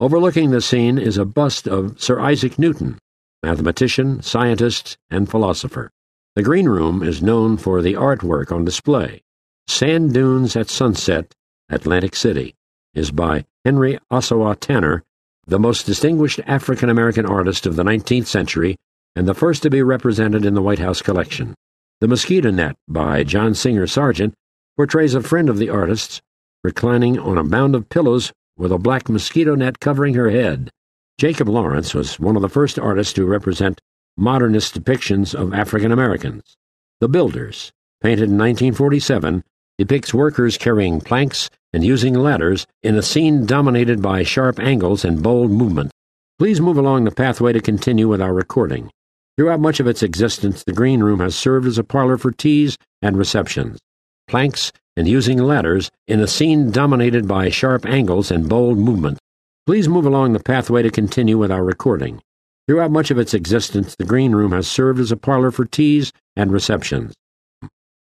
Overlooking 0.00 0.50
the 0.50 0.60
scene 0.60 0.98
is 0.98 1.16
a 1.16 1.24
bust 1.24 1.66
of 1.66 1.98
Sir 1.98 2.20
Isaac 2.20 2.58
Newton, 2.58 2.98
mathematician, 3.42 4.22
scientist, 4.22 4.98
and 5.08 5.30
philosopher. 5.30 5.90
The 6.38 6.44
Green 6.44 6.68
Room 6.68 7.02
is 7.02 7.20
known 7.20 7.56
for 7.56 7.82
the 7.82 7.94
artwork 7.94 8.52
on 8.52 8.64
display. 8.64 9.22
Sand 9.66 10.14
Dunes 10.14 10.54
at 10.54 10.70
Sunset, 10.70 11.34
Atlantic 11.68 12.14
City, 12.14 12.54
is 12.94 13.10
by 13.10 13.44
Henry 13.64 13.98
Ossawa 14.08 14.56
Tanner, 14.60 15.02
the 15.48 15.58
most 15.58 15.84
distinguished 15.84 16.38
African 16.46 16.90
American 16.90 17.26
artist 17.26 17.66
of 17.66 17.74
the 17.74 17.82
19th 17.82 18.26
century 18.26 18.76
and 19.16 19.26
the 19.26 19.34
first 19.34 19.64
to 19.64 19.68
be 19.68 19.82
represented 19.82 20.44
in 20.44 20.54
the 20.54 20.62
White 20.62 20.78
House 20.78 21.02
collection. 21.02 21.56
The 22.00 22.06
Mosquito 22.06 22.52
Net 22.52 22.76
by 22.86 23.24
John 23.24 23.52
Singer 23.52 23.88
Sargent 23.88 24.32
portrays 24.76 25.16
a 25.16 25.22
friend 25.22 25.50
of 25.50 25.58
the 25.58 25.70
artist's 25.70 26.20
reclining 26.62 27.18
on 27.18 27.36
a 27.36 27.42
mound 27.42 27.74
of 27.74 27.88
pillows 27.88 28.32
with 28.56 28.70
a 28.70 28.78
black 28.78 29.08
mosquito 29.08 29.56
net 29.56 29.80
covering 29.80 30.14
her 30.14 30.30
head. 30.30 30.70
Jacob 31.18 31.48
Lawrence 31.48 31.94
was 31.94 32.20
one 32.20 32.36
of 32.36 32.42
the 32.42 32.48
first 32.48 32.78
artists 32.78 33.12
to 33.14 33.26
represent 33.26 33.80
modernist 34.18 34.74
depictions 34.74 35.34
of 35.34 35.54
African 35.54 35.92
Americans. 35.92 36.56
The 37.00 37.08
Builders, 37.08 37.70
painted 38.02 38.24
in 38.24 38.36
1947, 38.36 39.44
depicts 39.78 40.12
workers 40.12 40.58
carrying 40.58 41.00
planks 41.00 41.48
and 41.72 41.84
using 41.84 42.14
ladders 42.14 42.66
in 42.82 42.96
a 42.96 43.02
scene 43.02 43.46
dominated 43.46 44.02
by 44.02 44.24
sharp 44.24 44.58
angles 44.58 45.04
and 45.04 45.22
bold 45.22 45.52
movement. 45.52 45.92
Please 46.38 46.60
move 46.60 46.78
along 46.78 47.04
the 47.04 47.10
pathway 47.10 47.52
to 47.52 47.60
continue 47.60 48.08
with 48.08 48.20
our 48.20 48.34
recording. 48.34 48.90
Throughout 49.36 49.60
much 49.60 49.78
of 49.78 49.86
its 49.86 50.02
existence, 50.02 50.64
the 50.64 50.72
Green 50.72 51.00
Room 51.00 51.20
has 51.20 51.36
served 51.36 51.68
as 51.68 51.78
a 51.78 51.84
parlor 51.84 52.18
for 52.18 52.32
teas 52.32 52.76
and 53.00 53.16
receptions. 53.16 53.78
Planks 54.26 54.72
and 54.96 55.06
using 55.06 55.38
ladders 55.38 55.92
in 56.08 56.18
a 56.18 56.26
scene 56.26 56.72
dominated 56.72 57.28
by 57.28 57.48
sharp 57.48 57.86
angles 57.86 58.32
and 58.32 58.48
bold 58.48 58.78
movement. 58.78 59.18
Please 59.64 59.88
move 59.88 60.06
along 60.06 60.32
the 60.32 60.42
pathway 60.42 60.82
to 60.82 60.90
continue 60.90 61.38
with 61.38 61.52
our 61.52 61.62
recording. 61.62 62.20
Throughout 62.68 62.90
much 62.90 63.10
of 63.10 63.16
its 63.16 63.32
existence, 63.32 63.96
the 63.96 64.04
Green 64.04 64.32
Room 64.32 64.52
has 64.52 64.68
served 64.68 65.00
as 65.00 65.10
a 65.10 65.16
parlor 65.16 65.50
for 65.50 65.64
teas 65.64 66.12
and 66.36 66.52
receptions. 66.52 67.14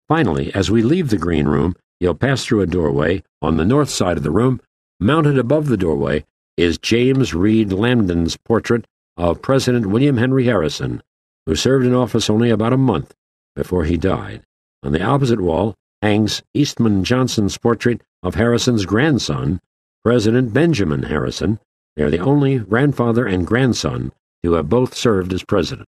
Finally, 0.08 0.54
as 0.54 0.70
we 0.70 0.82
leave 0.82 1.10
the 1.10 1.18
Green 1.18 1.46
Room, 1.46 1.74
you'll 2.00 2.14
pass 2.14 2.46
through 2.46 2.62
a 2.62 2.66
doorway. 2.66 3.22
On 3.42 3.58
the 3.58 3.66
north 3.66 3.90
side 3.90 4.16
of 4.16 4.22
the 4.22 4.30
room, 4.30 4.62
mounted 4.98 5.36
above 5.36 5.66
the 5.66 5.76
doorway, 5.76 6.24
is 6.56 6.78
James 6.78 7.34
Reed 7.34 7.74
Lambdin's 7.74 8.38
portrait 8.38 8.86
of 9.18 9.42
President 9.42 9.84
William 9.84 10.16
Henry 10.16 10.44
Harrison, 10.44 11.02
who 11.44 11.54
served 11.54 11.84
in 11.84 11.92
office 11.92 12.30
only 12.30 12.48
about 12.48 12.72
a 12.72 12.78
month 12.78 13.12
before 13.54 13.84
he 13.84 13.98
died. 13.98 14.44
On 14.82 14.92
the 14.92 15.02
opposite 15.02 15.42
wall 15.42 15.74
hangs 16.00 16.42
Eastman 16.54 17.04
Johnson's 17.04 17.58
portrait 17.58 18.00
of 18.22 18.36
Harrison's 18.36 18.86
grandson, 18.86 19.60
President 20.02 20.54
Benjamin 20.54 21.02
Harrison. 21.02 21.60
They 21.96 22.02
are 22.02 22.10
the 22.10 22.20
only 22.20 22.60
grandfather 22.60 23.26
and 23.26 23.46
grandson 23.46 24.10
to 24.44 24.52
have 24.52 24.68
both 24.68 24.94
served 24.94 25.32
as 25.32 25.42
president. 25.42 25.88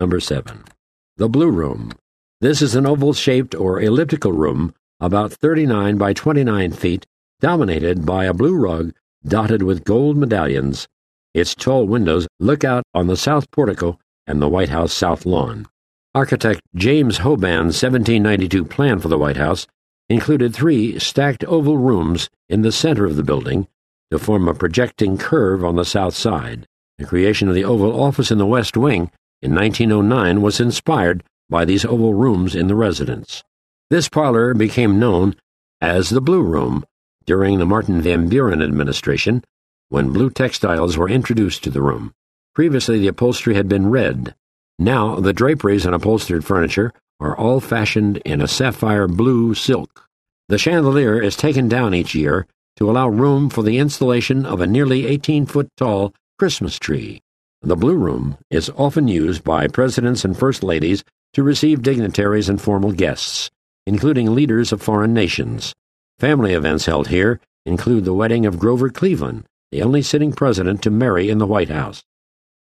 Number 0.00 0.18
7. 0.18 0.64
The 1.16 1.28
Blue 1.28 1.50
Room. 1.50 1.92
This 2.40 2.60
is 2.60 2.74
an 2.74 2.84
oval 2.84 3.14
shaped 3.14 3.54
or 3.54 3.80
elliptical 3.80 4.32
room 4.32 4.74
about 4.98 5.32
39 5.32 5.96
by 5.96 6.12
29 6.12 6.72
feet, 6.72 7.06
dominated 7.40 8.04
by 8.04 8.24
a 8.24 8.34
blue 8.34 8.56
rug 8.56 8.92
dotted 9.24 9.62
with 9.62 9.84
gold 9.84 10.16
medallions. 10.16 10.88
Its 11.32 11.54
tall 11.54 11.86
windows 11.86 12.26
look 12.40 12.64
out 12.64 12.82
on 12.92 13.06
the 13.06 13.16
south 13.16 13.50
portico 13.52 13.98
and 14.26 14.42
the 14.42 14.48
White 14.48 14.70
House 14.70 14.92
south 14.92 15.24
lawn. 15.24 15.66
Architect 16.12 16.60
James 16.74 17.18
Hoban's 17.18 17.80
1792 17.80 18.64
plan 18.64 18.98
for 18.98 19.08
the 19.08 19.18
White 19.18 19.36
House 19.36 19.66
included 20.08 20.54
three 20.54 20.98
stacked 20.98 21.44
oval 21.44 21.78
rooms 21.78 22.30
in 22.48 22.62
the 22.62 22.72
center 22.72 23.04
of 23.04 23.16
the 23.16 23.22
building 23.22 23.68
to 24.10 24.18
form 24.18 24.48
a 24.48 24.54
projecting 24.54 25.18
curve 25.18 25.64
on 25.64 25.76
the 25.76 25.84
south 25.84 26.14
side. 26.14 26.66
The 26.98 27.04
creation 27.04 27.48
of 27.48 27.54
the 27.54 27.64
Oval 27.64 28.00
Office 28.00 28.30
in 28.30 28.38
the 28.38 28.46
West 28.46 28.76
Wing 28.76 29.10
in 29.42 29.54
1909 29.54 30.40
was 30.40 30.60
inspired 30.60 31.22
by 31.50 31.64
these 31.64 31.84
oval 31.84 32.14
rooms 32.14 32.54
in 32.54 32.68
the 32.68 32.74
residence. 32.74 33.44
This 33.90 34.08
parlor 34.08 34.54
became 34.54 34.98
known 34.98 35.36
as 35.80 36.08
the 36.08 36.22
Blue 36.22 36.42
Room 36.42 36.84
during 37.26 37.58
the 37.58 37.66
Martin 37.66 38.00
Van 38.00 38.28
Buren 38.28 38.62
administration 38.62 39.44
when 39.88 40.12
blue 40.12 40.30
textiles 40.30 40.96
were 40.96 41.08
introduced 41.08 41.62
to 41.64 41.70
the 41.70 41.82
room. 41.82 42.12
Previously, 42.54 42.98
the 42.98 43.08
upholstery 43.08 43.54
had 43.54 43.68
been 43.68 43.90
red. 43.90 44.34
Now, 44.78 45.20
the 45.20 45.32
draperies 45.32 45.84
and 45.84 45.94
upholstered 45.94 46.44
furniture 46.44 46.92
are 47.20 47.36
all 47.36 47.60
fashioned 47.60 48.18
in 48.18 48.40
a 48.40 48.48
sapphire 48.48 49.06
blue 49.06 49.54
silk. 49.54 50.08
The 50.48 50.58
chandelier 50.58 51.20
is 51.20 51.36
taken 51.36 51.68
down 51.68 51.94
each 51.94 52.14
year 52.14 52.46
to 52.76 52.90
allow 52.90 53.08
room 53.08 53.50
for 53.50 53.62
the 53.62 53.78
installation 53.78 54.46
of 54.46 54.60
a 54.60 54.66
nearly 54.66 55.06
18 55.06 55.46
foot 55.46 55.68
tall 55.76 56.14
Christmas 56.38 56.78
tree. 56.78 57.22
The 57.62 57.76
Blue 57.76 57.96
Room 57.96 58.36
is 58.50 58.70
often 58.76 59.08
used 59.08 59.42
by 59.42 59.68
presidents 59.68 60.22
and 60.22 60.38
first 60.38 60.62
ladies 60.62 61.02
to 61.32 61.42
receive 61.42 61.80
dignitaries 61.80 62.50
and 62.50 62.60
formal 62.60 62.92
guests, 62.92 63.50
including 63.86 64.34
leaders 64.34 64.70
of 64.70 64.82
foreign 64.82 65.14
nations. 65.14 65.72
Family 66.18 66.52
events 66.52 66.84
held 66.84 67.08
here 67.08 67.40
include 67.64 68.04
the 68.04 68.12
wedding 68.12 68.44
of 68.44 68.58
Grover 68.58 68.90
Cleveland, 68.90 69.46
the 69.72 69.80
only 69.80 70.02
sitting 70.02 70.30
president 70.30 70.82
to 70.82 70.90
marry 70.90 71.30
in 71.30 71.38
the 71.38 71.46
White 71.46 71.70
House. 71.70 72.02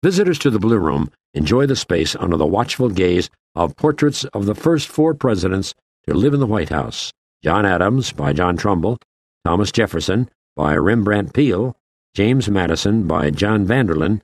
Visitors 0.05 0.39
to 0.39 0.51
the 0.51 0.61
Blue 0.61 0.79
Room 0.79 1.11
enjoy 1.35 1.67
the 1.67 1.75
space 1.75 2.15
under 2.15 2.37
the 2.37 2.47
watchful 2.47 2.91
gaze 2.91 3.29
of 3.57 3.75
portraits 3.75 4.23
of 4.27 4.47
the 4.47 4.55
first 4.55 4.87
four 4.87 5.15
presidents 5.15 5.75
to 6.07 6.15
live 6.15 6.33
in 6.33 6.39
the 6.39 6.47
White 6.47 6.69
House 6.69 7.13
John 7.43 7.67
Adams 7.67 8.13
by 8.13 8.33
John 8.33 8.57
Trumbull, 8.57 8.99
Thomas 9.45 9.73
Jefferson 9.73 10.31
by 10.55 10.77
Rembrandt 10.77 11.35
Peale, 11.35 11.77
James 12.15 12.49
Madison 12.49 13.07
by 13.07 13.31
John 13.31 13.67
Vanderlyn, 13.67 14.21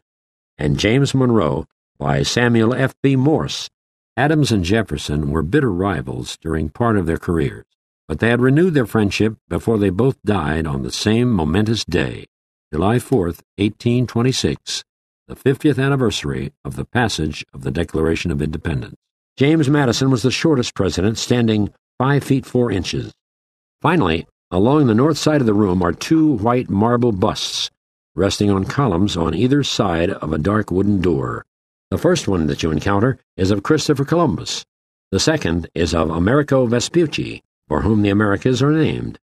and 0.59 0.79
James 0.79 1.15
Monroe 1.15 1.67
by 1.99 2.23
Samuel 2.23 2.75
F. 2.75 2.95
B. 3.03 3.17
Morse. 3.17 3.71
Adams 4.17 4.53
and 4.53 4.65
Jefferson 4.65 5.31
were 5.31 5.43
bitter 5.43 5.73
rivals 5.73 6.37
during 6.41 6.69
part 6.69 6.97
of 6.97 7.07
their 7.07 7.19
careers, 7.19 7.65
but 8.07 8.21
they 8.21 8.29
had 8.29 8.41
renewed 8.41 8.75
their 8.75 8.87
friendship 8.87 9.37
before 9.49 9.79
they 9.79 9.91
both 9.91 10.21
died 10.23 10.67
on 10.67 10.83
the 10.83 10.93
same 10.93 11.31
momentous 11.33 11.85
day, 11.85 12.27
July 12.73 12.99
4, 12.99 13.27
1826, 13.27 14.85
the 15.27 15.37
50th 15.37 15.83
anniversary 15.83 16.53
of 16.65 16.77
the 16.77 16.85
passage 16.85 17.45
of 17.53 17.63
the 17.63 17.71
Declaration 17.71 18.31
of 18.31 18.43
Independence. 18.43 18.97
James 19.37 19.69
Madison 19.69 20.11
was 20.11 20.23
the 20.23 20.31
shortest 20.31 20.75
president, 20.75 21.19
standing 21.19 21.73
5 21.99 22.23
feet 22.23 22.47
4 22.47 22.71
inches. 22.71 23.13
Finally, 23.83 24.27
along 24.51 24.87
the 24.87 24.95
north 24.95 25.19
side 25.19 25.41
of 25.41 25.47
the 25.47 25.55
room 25.55 25.83
are 25.83 25.93
two 25.93 26.35
white 26.37 26.71
marble 26.71 27.11
busts 27.11 27.71
resting 28.17 28.51
on 28.51 28.65
columns 28.65 29.17
on 29.17 29.35
either 29.35 29.63
side 29.63 30.11
of 30.11 30.33
a 30.33 30.39
dark 30.39 30.71
wooden 30.71 31.01
door. 31.01 31.45
The 31.91 31.99
first 31.99 32.29
one 32.29 32.47
that 32.47 32.63
you 32.63 32.71
encounter 32.71 33.19
is 33.37 33.51
of 33.51 33.63
Christopher 33.63 34.05
Columbus. 34.05 34.65
The 35.11 35.21
second 35.21 35.69
is 35.75 35.95
of 35.95 36.11
Amerigo 36.11 36.67
Vespucci, 36.67 37.43
for 37.69 37.83
whom 37.83 38.03
the 38.03 38.11
Americas 38.11 38.63
are 38.63 38.73
named. 38.73 39.19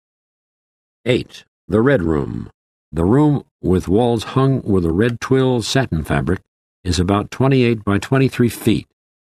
8. 1.06 1.44
The 1.68 1.80
Red 1.80 2.02
Room. 2.02 2.50
The 2.92 3.04
room, 3.04 3.44
with 3.62 3.88
walls 3.88 4.24
hung 4.24 4.62
with 4.62 4.84
a 4.84 4.92
red 4.92 5.20
twill 5.20 5.62
satin 5.62 6.04
fabric, 6.04 6.40
is 6.84 7.00
about 7.00 7.30
28 7.30 7.84
by 7.84 7.98
23 7.98 8.48
feet. 8.48 8.86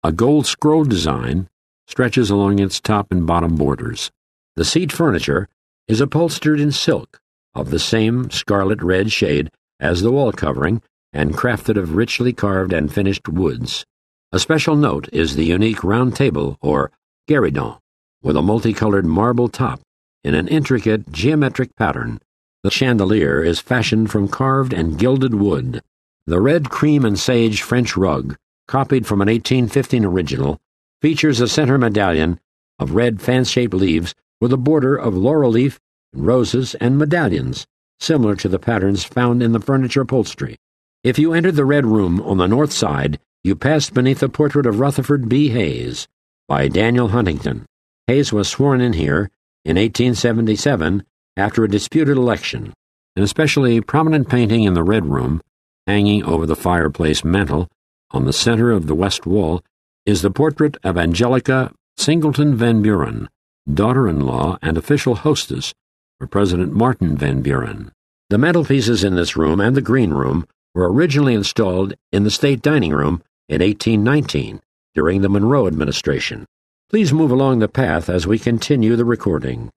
A 0.03 0.11
gold 0.11 0.45
scroll 0.45 0.83
design 0.83 1.47
stretches 1.87 2.29
along 2.29 2.59
its 2.59 2.79
top 2.79 3.11
and 3.11 3.25
bottom 3.25 3.55
borders. 3.55 4.11
The 4.55 4.65
seat 4.65 4.91
furniture 4.91 5.47
is 5.87 6.01
upholstered 6.01 6.59
in 6.59 6.71
silk 6.71 7.19
of 7.55 7.69
the 7.69 7.79
same 7.79 8.29
scarlet 8.29 8.81
red 8.81 9.11
shade 9.11 9.49
as 9.79 10.01
the 10.01 10.11
wall 10.11 10.31
covering 10.31 10.81
and 11.13 11.33
crafted 11.33 11.77
of 11.77 11.95
richly 11.95 12.33
carved 12.33 12.73
and 12.73 12.93
finished 12.93 13.27
woods. 13.29 13.85
A 14.31 14.39
special 14.39 14.75
note 14.75 15.07
is 15.13 15.35
the 15.35 15.45
unique 15.45 15.83
round 15.83 16.15
table, 16.15 16.57
or 16.61 16.91
gueridon, 17.29 17.79
with 18.21 18.35
a 18.35 18.41
multicolored 18.41 19.05
marble 19.05 19.47
top 19.47 19.79
in 20.23 20.33
an 20.33 20.47
intricate 20.47 21.11
geometric 21.11 21.75
pattern. 21.75 22.19
The 22.63 22.71
chandelier 22.71 23.41
is 23.41 23.59
fashioned 23.59 24.11
from 24.11 24.27
carved 24.27 24.73
and 24.73 24.97
gilded 24.97 25.35
wood. 25.35 25.81
The 26.25 26.41
red 26.41 26.69
cream 26.69 27.05
and 27.05 27.17
sage 27.17 27.61
French 27.61 27.95
rug, 27.95 28.35
copied 28.67 29.05
from 29.05 29.21
an 29.21 29.27
1815 29.27 30.03
original, 30.03 30.59
features 31.01 31.39
a 31.39 31.47
center 31.47 31.77
medallion 31.77 32.39
of 32.79 32.95
red 32.95 33.21
fan 33.21 33.45
shaped 33.45 33.73
leaves 33.73 34.15
with 34.41 34.51
a 34.51 34.57
border 34.57 34.95
of 34.95 35.15
laurel 35.15 35.51
leaf 35.51 35.79
roses, 36.15 36.75
and 36.75 36.97
medallions, 36.97 37.65
similar 37.99 38.35
to 38.35 38.49
the 38.49 38.59
patterns 38.59 39.03
found 39.03 39.41
in 39.43 39.51
the 39.51 39.59
furniture 39.59 40.01
upholstery. 40.01 40.57
If 41.03 41.19
you 41.19 41.33
entered 41.33 41.55
the 41.55 41.65
Red 41.65 41.85
Room 41.85 42.21
on 42.21 42.37
the 42.37 42.47
north 42.47 42.71
side, 42.71 43.19
you 43.43 43.55
passed 43.55 43.93
beneath 43.93 44.23
a 44.23 44.29
portrait 44.29 44.65
of 44.65 44.79
Rutherford 44.79 45.29
B. 45.29 45.49
Hayes 45.49 46.07
by 46.47 46.67
Daniel 46.67 47.09
Huntington. 47.09 47.65
Hayes 48.07 48.33
was 48.33 48.47
sworn 48.47 48.81
in 48.81 48.93
here 48.93 49.29
in 49.63 49.77
1877 49.77 51.03
after 51.37 51.63
a 51.63 51.69
disputed 51.69 52.17
election. 52.17 52.73
An 53.15 53.23
especially 53.23 53.81
prominent 53.81 54.29
painting 54.29 54.63
in 54.63 54.73
the 54.73 54.83
Red 54.83 55.05
Room, 55.05 55.41
hanging 55.87 56.23
over 56.23 56.45
the 56.45 56.55
fireplace 56.55 57.23
mantel 57.23 57.69
on 58.11 58.25
the 58.25 58.33
center 58.33 58.71
of 58.71 58.87
the 58.87 58.95
west 58.95 59.25
wall, 59.25 59.63
is 60.05 60.21
the 60.21 60.31
portrait 60.31 60.77
of 60.83 60.97
Angelica 60.97 61.71
Singleton 61.97 62.55
Van 62.55 62.81
Buren, 62.81 63.29
daughter 63.71 64.07
in 64.07 64.19
law 64.19 64.57
and 64.61 64.77
official 64.77 65.15
hostess 65.15 65.73
for 66.19 66.27
President 66.27 66.71
Martin 66.71 67.17
Van 67.17 67.41
Buren. 67.41 67.91
The 68.29 68.37
mantelpieces 68.37 69.03
in 69.03 69.15
this 69.15 69.35
room 69.35 69.59
and 69.59 69.75
the 69.75 69.81
green 69.81 70.11
room 70.11 70.47
were 70.73 70.91
originally 70.91 71.33
installed 71.33 71.93
in 72.11 72.23
the 72.23 72.31
state 72.31 72.61
dining 72.61 72.93
room 72.93 73.21
in 73.49 73.61
1819 73.61 74.61
during 74.93 75.21
the 75.21 75.29
Monroe 75.29 75.67
administration. 75.67 76.45
Please 76.89 77.11
move 77.11 77.31
along 77.31 77.59
the 77.59 77.67
path 77.67 78.09
as 78.09 78.25
we 78.25 78.39
continue 78.39 78.95
the 78.95 79.03
recording. 79.03 79.69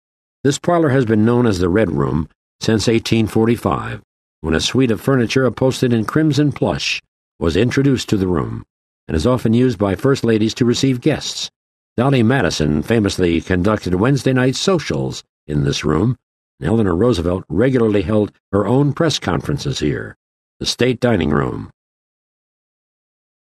This 0.45 0.59
parlor 0.59 0.91
has 0.91 1.05
been 1.05 1.25
known 1.25 1.47
as 1.47 1.59
the 1.59 1.69
Red 1.69 1.91
Room 1.91 2.29
since 2.61 2.87
1845, 2.87 4.01
when 4.41 4.55
a 4.55 4.61
suite 4.61 4.93
of 4.93 5.01
furniture 5.01 5.45
upholstered 5.45 5.93
in 5.93 6.05
crimson 6.05 6.53
plush 6.53 7.03
was 7.41 7.57
introduced 7.57 8.09
to 8.11 8.17
the 8.17 8.29
room, 8.29 8.65
and 9.09 9.17
is 9.17 9.27
often 9.27 9.53
used 9.53 9.79
by 9.79 9.95
first 9.95 10.23
ladies 10.23 10.55
to 10.55 10.65
receive 10.65 11.01
guests. 11.01 11.51
Dolly 11.97 12.23
Madison 12.23 12.83
famously 12.83 13.41
conducted 13.41 13.97
Wednesday 13.97 14.33
night 14.33 14.55
socials 14.55 15.25
in 15.49 15.65
this 15.65 15.85
room 15.85 16.17
Eleanor 16.61 16.97
Roosevelt 16.97 17.45
regularly 17.49 18.03
held 18.03 18.33
her 18.51 18.67
own 18.67 18.93
press 18.93 19.21
conferences 19.21 19.79
here, 19.79 20.17
the 20.59 20.67
State 20.67 20.99
Dining 20.99 21.31
Room. 21.31 21.71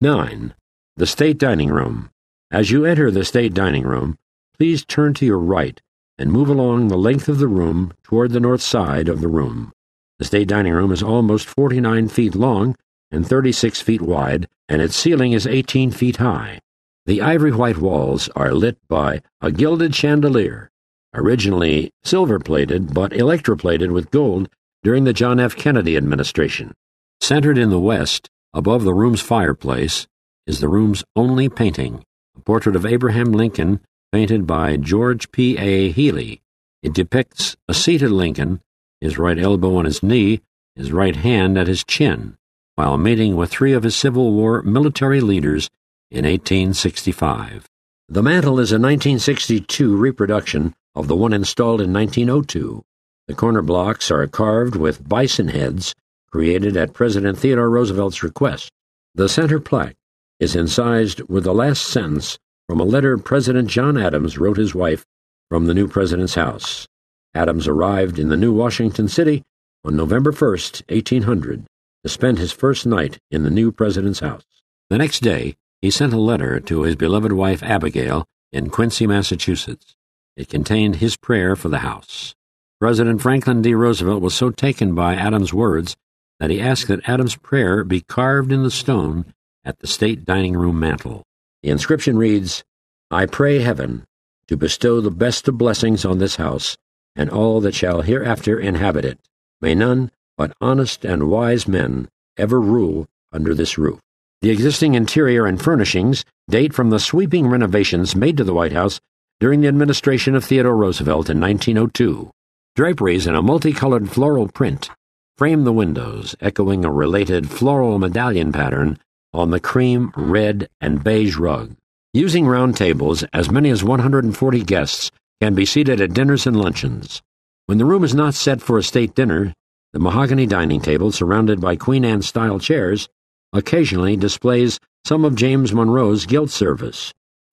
9. 0.02 0.54
The 0.98 1.08
State 1.08 1.40
Dining 1.40 1.70
Room. 1.70 2.12
As 2.52 2.70
you 2.70 2.86
enter 2.86 3.10
the 3.10 3.26
State 3.26 3.56
Dining 3.56 3.84
Room, 3.84 4.20
please 4.56 4.86
turn 4.86 5.16
to 5.16 5.26
your 5.26 5.40
right 5.40 5.82
and 6.20 6.32
move 6.32 6.48
along 6.48 6.88
the 6.88 6.98
length 6.98 7.28
of 7.28 7.40
the 7.40 7.48
room 7.48 7.92
toward 8.04 8.32
the 8.32 8.40
north 8.40 8.62
side 8.62 9.10
of 9.10 9.22
the 9.22 9.28
room. 9.28 9.74
The 10.20 10.26
State 10.26 10.48
Dining 10.48 10.74
Room 10.74 10.92
is 10.92 11.02
almost 11.02 11.48
49 11.48 12.08
feet 12.10 12.36
long 12.36 12.76
and 13.10 13.28
36 13.28 13.82
feet 13.82 14.02
wide, 14.02 14.48
and 14.70 14.80
its 14.80 14.96
ceiling 14.96 15.32
is 15.32 15.48
18 15.48 15.90
feet 15.90 16.18
high. 16.18 16.60
The 17.08 17.22
ivory 17.22 17.52
white 17.52 17.80
walls 17.80 18.30
are 18.36 18.54
lit 18.54 18.78
by 18.88 19.24
a 19.42 19.52
gilded 19.52 19.96
chandelier 19.96 20.70
originally 21.14 21.92
silver 22.04 22.40
plated 22.40 22.94
but 22.94 23.12
electroplated 23.12 23.92
with 23.92 24.12
gold 24.12 24.50
during 24.84 25.04
the 25.04 25.14
John 25.14 25.40
F. 25.40 25.56
Kennedy 25.56 25.98
administration. 25.98 26.74
Centered 27.20 27.58
in 27.58 27.70
the 27.70 27.80
west, 27.80 28.30
above 28.54 28.84
the 28.84 28.94
room's 28.94 29.22
fireplace, 29.22 30.08
is 30.48 30.60
the 30.60 30.68
room's 30.68 31.04
only 31.16 31.50
painting, 31.50 32.04
a 32.36 32.42
portrait 32.42 32.76
of 32.76 32.86
Abraham 32.86 33.32
Lincoln 33.32 33.80
painted 34.12 34.48
by 34.48 34.76
George 34.78 35.32
P. 35.32 35.58
A. 35.58 35.92
Healy. 35.92 36.42
It 36.82 36.94
depicts 36.94 37.56
a 37.68 37.74
seated 37.74 38.12
Lincoln, 38.12 38.62
his 39.00 39.18
right 39.18 39.38
elbow 39.38 39.76
on 39.78 39.86
his 39.86 40.02
knee, 40.02 40.42
his 40.76 40.92
right 40.92 41.16
hand 41.16 41.58
at 41.58 41.68
his 41.68 41.84
chin, 41.84 42.38
while 42.76 42.98
meeting 42.98 43.36
with 43.36 43.52
three 43.52 43.74
of 43.74 43.84
his 43.84 43.96
Civil 43.96 44.34
War 44.34 44.62
military 44.64 45.22
leaders 45.22 45.70
in 46.10 46.26
1865. 46.26 47.68
The 48.10 48.24
mantle 48.24 48.60
is 48.60 48.72
a 48.72 48.76
1962 48.76 49.96
reproduction 49.96 50.74
of 50.96 51.08
the 51.08 51.16
one 51.16 51.34
installed 51.34 51.82
in 51.82 51.94
1902. 51.94 52.82
The 53.28 53.36
corner 53.36 53.62
blocks 53.62 54.12
are 54.12 54.26
carved 54.28 54.76
with 54.76 55.08
bison 55.08 55.50
heads 55.50 55.96
created 56.32 56.78
at 56.78 56.94
President 56.94 57.38
Theodore 57.38 57.70
Roosevelt's 57.70 58.24
request. 58.24 58.72
The 59.14 59.30
center 59.30 59.60
plaque 59.60 59.98
is 60.40 60.56
incised 60.56 61.22
with 61.30 61.44
the 61.44 61.54
last 61.54 61.84
sentence 61.84 62.40
from 62.68 62.80
a 62.80 62.86
letter 62.86 63.18
President 63.18 63.70
John 63.70 63.98
Adams 63.98 64.38
wrote 64.38 64.58
his 64.58 64.74
wife 64.74 65.06
from 65.50 65.66
the 65.66 65.74
new 65.74 65.88
president's 65.88 66.36
house. 66.36 66.88
Adams 67.36 67.68
arrived 67.68 68.18
in 68.18 68.30
the 68.30 68.38
new 68.38 68.54
Washington 68.54 69.08
City 69.08 69.44
on 69.84 69.96
November 69.96 70.32
1, 70.32 70.50
1800, 70.50 71.66
to 72.04 72.10
spend 72.10 72.38
his 72.38 72.52
first 72.52 72.86
night 72.86 73.18
in 73.30 73.44
the 73.44 73.50
new 73.50 73.72
president's 73.72 74.22
house. 74.22 74.44
The 74.90 74.98
next 74.98 75.20
day, 75.20 75.56
he 75.82 75.92
sent 75.92 76.14
a 76.14 76.18
letter 76.18 76.60
to 76.62 76.84
his 76.84 76.96
beloved 76.96 77.34
wife 77.34 77.62
Abigail 77.64 78.26
in 78.52 78.70
Quincy, 78.70 79.08
Massachusetts. 79.08 79.96
It 80.36 80.50
contained 80.50 80.98
his 80.98 81.18
prayer 81.18 81.56
for 81.56 81.70
the 81.70 81.80
House. 81.80 82.34
President 82.80 83.22
Franklin 83.22 83.62
D. 83.62 83.74
Roosevelt 83.74 84.22
was 84.22 84.34
so 84.34 84.50
taken 84.50 84.96
by 84.96 85.16
Adams' 85.16 85.54
words 85.54 85.96
that 86.40 86.50
he 86.50 86.60
asked 86.60 86.88
that 86.88 87.08
Adams' 87.08 87.36
prayer 87.36 87.84
be 87.84 88.02
carved 88.02 88.52
in 88.52 88.64
the 88.64 88.72
stone 88.72 89.26
at 89.64 89.80
the 89.80 89.88
state 89.88 90.26
dining 90.26 90.56
room 90.56 90.80
mantel. 90.80 91.24
The 91.62 91.70
inscription 91.70 92.18
reads, 92.18 92.64
I 93.12 93.26
pray 93.26 93.60
heaven 93.60 94.06
to 94.48 94.58
bestow 94.58 95.02
the 95.02 95.12
best 95.12 95.48
of 95.48 95.58
blessings 95.58 96.06
on 96.06 96.18
this 96.18 96.38
house 96.38 96.76
and 97.16 97.30
all 97.30 97.62
that 97.62 97.76
shall 97.76 98.02
hereafter 98.02 98.60
inhabit 98.60 99.06
it. 99.06 99.20
May 99.60 99.76
none 99.76 100.12
but 100.38 100.56
honest 100.60 101.06
and 101.06 101.30
wise 101.30 101.68
men 101.68 102.08
ever 102.38 102.60
rule 102.60 103.08
under 103.32 103.54
this 103.54 103.78
roof. 103.78 104.00
The 104.42 104.50
existing 104.50 104.96
interior 104.96 105.46
and 105.46 105.62
furnishings 105.62 106.26
date 106.50 106.74
from 106.74 106.90
the 106.90 107.00
sweeping 107.00 107.48
renovations 107.48 108.16
made 108.16 108.38
to 108.38 108.44
the 108.44 108.54
White 108.54 108.72
House 108.72 109.00
during 109.42 109.62
the 109.62 109.68
administration 109.68 110.36
of 110.36 110.46
Theodore 110.46 110.76
Roosevelt 110.76 111.28
in 111.28 111.40
1902. 111.42 112.30
Draperies 112.76 113.26
in 113.26 113.34
a 113.34 113.42
multicolored 113.42 114.08
floral 114.08 114.48
print 114.48 114.92
frame 115.36 115.64
the 115.64 115.74
windows, 115.74 116.36
echoing 116.40 116.86
a 116.86 116.92
related 116.92 117.50
floral 117.50 117.98
medallion 117.98 118.52
pattern 118.52 119.00
on 119.34 119.50
the 119.50 119.60
cream, 119.60 120.12
red, 120.16 120.70
and 120.80 121.04
beige 121.04 121.38
rug. 121.38 121.76
Using 122.14 122.46
round 122.46 122.78
tables, 122.78 123.24
as 123.34 123.50
many 123.50 123.72
as 123.72 123.84
140 123.84 124.64
guests 124.64 125.10
can 125.42 125.56
be 125.56 125.66
seated 125.66 126.00
at 126.00 126.14
dinners 126.14 126.46
and 126.46 126.56
luncheons. 126.56 127.24
When 127.66 127.80
the 127.80 127.86
room 127.86 128.04
is 128.04 128.14
not 128.14 128.36
set 128.36 128.62
for 128.62 128.78
a 128.78 128.84
state 128.84 129.16
dinner, 129.16 129.56
the 129.92 130.00
mahogany 130.00 130.46
dining 130.46 130.82
table, 130.82 131.12
surrounded 131.12 131.60
by 131.60 131.78
Queen 131.78 132.06
Anne 132.06 132.22
style 132.22 132.60
chairs, 132.60 133.10
occasionally 133.54 134.16
displays 134.16 134.80
some 135.04 135.26
of 135.26 135.34
James 135.34 135.74
Monroe's 135.74 136.28
gilt 136.28 136.52
service. 136.52 137.12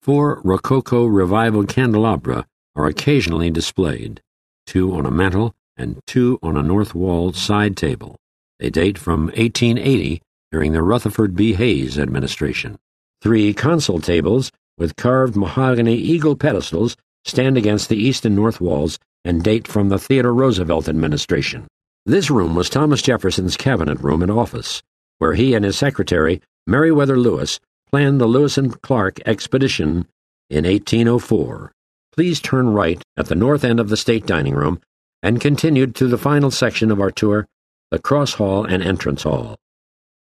Four 0.09 0.40
Rococo 0.42 1.05
Revival 1.05 1.66
candelabra 1.66 2.47
are 2.75 2.87
occasionally 2.87 3.51
displayed, 3.51 4.23
two 4.66 4.94
on 4.94 5.05
a 5.05 5.11
mantel 5.11 5.55
and 5.77 6.01
two 6.07 6.38
on 6.42 6.57
a 6.57 6.62
north 6.62 6.94
wall 6.94 7.35
side 7.35 7.77
table. 7.77 8.16
They 8.59 8.71
date 8.71 8.97
from 8.97 9.27
1880 9.27 10.23
during 10.51 10.73
the 10.73 10.83
Rutherford 10.83 11.37
B. 11.37 11.53
Hayes 11.53 11.99
administration. 11.99 12.79
Three 13.21 13.53
console 13.53 14.01
tables 14.01 14.51
with 14.79 14.97
carved 14.97 15.37
mahogany 15.37 15.97
eagle 15.97 16.37
pedestals 16.37 16.97
stand 17.27 17.59
against 17.59 17.90
the 17.90 18.03
east 18.03 18.25
and 18.25 18.35
north 18.35 18.62
walls 18.62 18.99
and 19.27 19.42
date 19.44 19.68
from 19.68 19.90
the 19.90 19.99
Theodore 19.99 20.33
Roosevelt 20.33 20.88
administration. 20.88 21.66
This 22.07 22.31
room 22.31 22.55
was 22.55 22.71
Thomas 22.71 23.03
Jefferson's 23.03 23.59
cabinet 23.59 24.01
room 24.01 24.23
and 24.23 24.33
office, 24.33 24.83
where 25.18 25.35
he 25.35 25.53
and 25.53 25.66
his 25.66 25.77
secretary, 25.77 26.40
Meriwether 26.66 27.18
Lewis, 27.18 27.61
planned 27.90 28.20
the 28.20 28.27
Lewis 28.27 28.59
and 28.59 28.81
Clark 28.83 29.20
expedition 29.27 30.07
in 30.51 30.64
1804. 30.64 31.72
Please 32.12 32.40
turn 32.40 32.70
right 32.70 33.03
at 33.16 33.27
the 33.27 33.35
north 33.35 33.64
end 33.64 33.81
of 33.81 33.88
the 33.88 33.96
state 33.96 34.27
dining 34.27 34.55
room 34.55 34.81
and 35.22 35.40
continued 35.40 35.94
to 35.94 36.07
the 36.07 36.18
final 36.18 36.51
section 36.51 36.90
of 36.90 37.01
our 37.01 37.11
tour, 37.11 37.46
the 37.90 37.98
cross 37.98 38.35
hall 38.35 38.64
and 38.64 38.83
entrance 38.83 39.22
hall. 39.22 39.57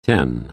10. 0.04 0.52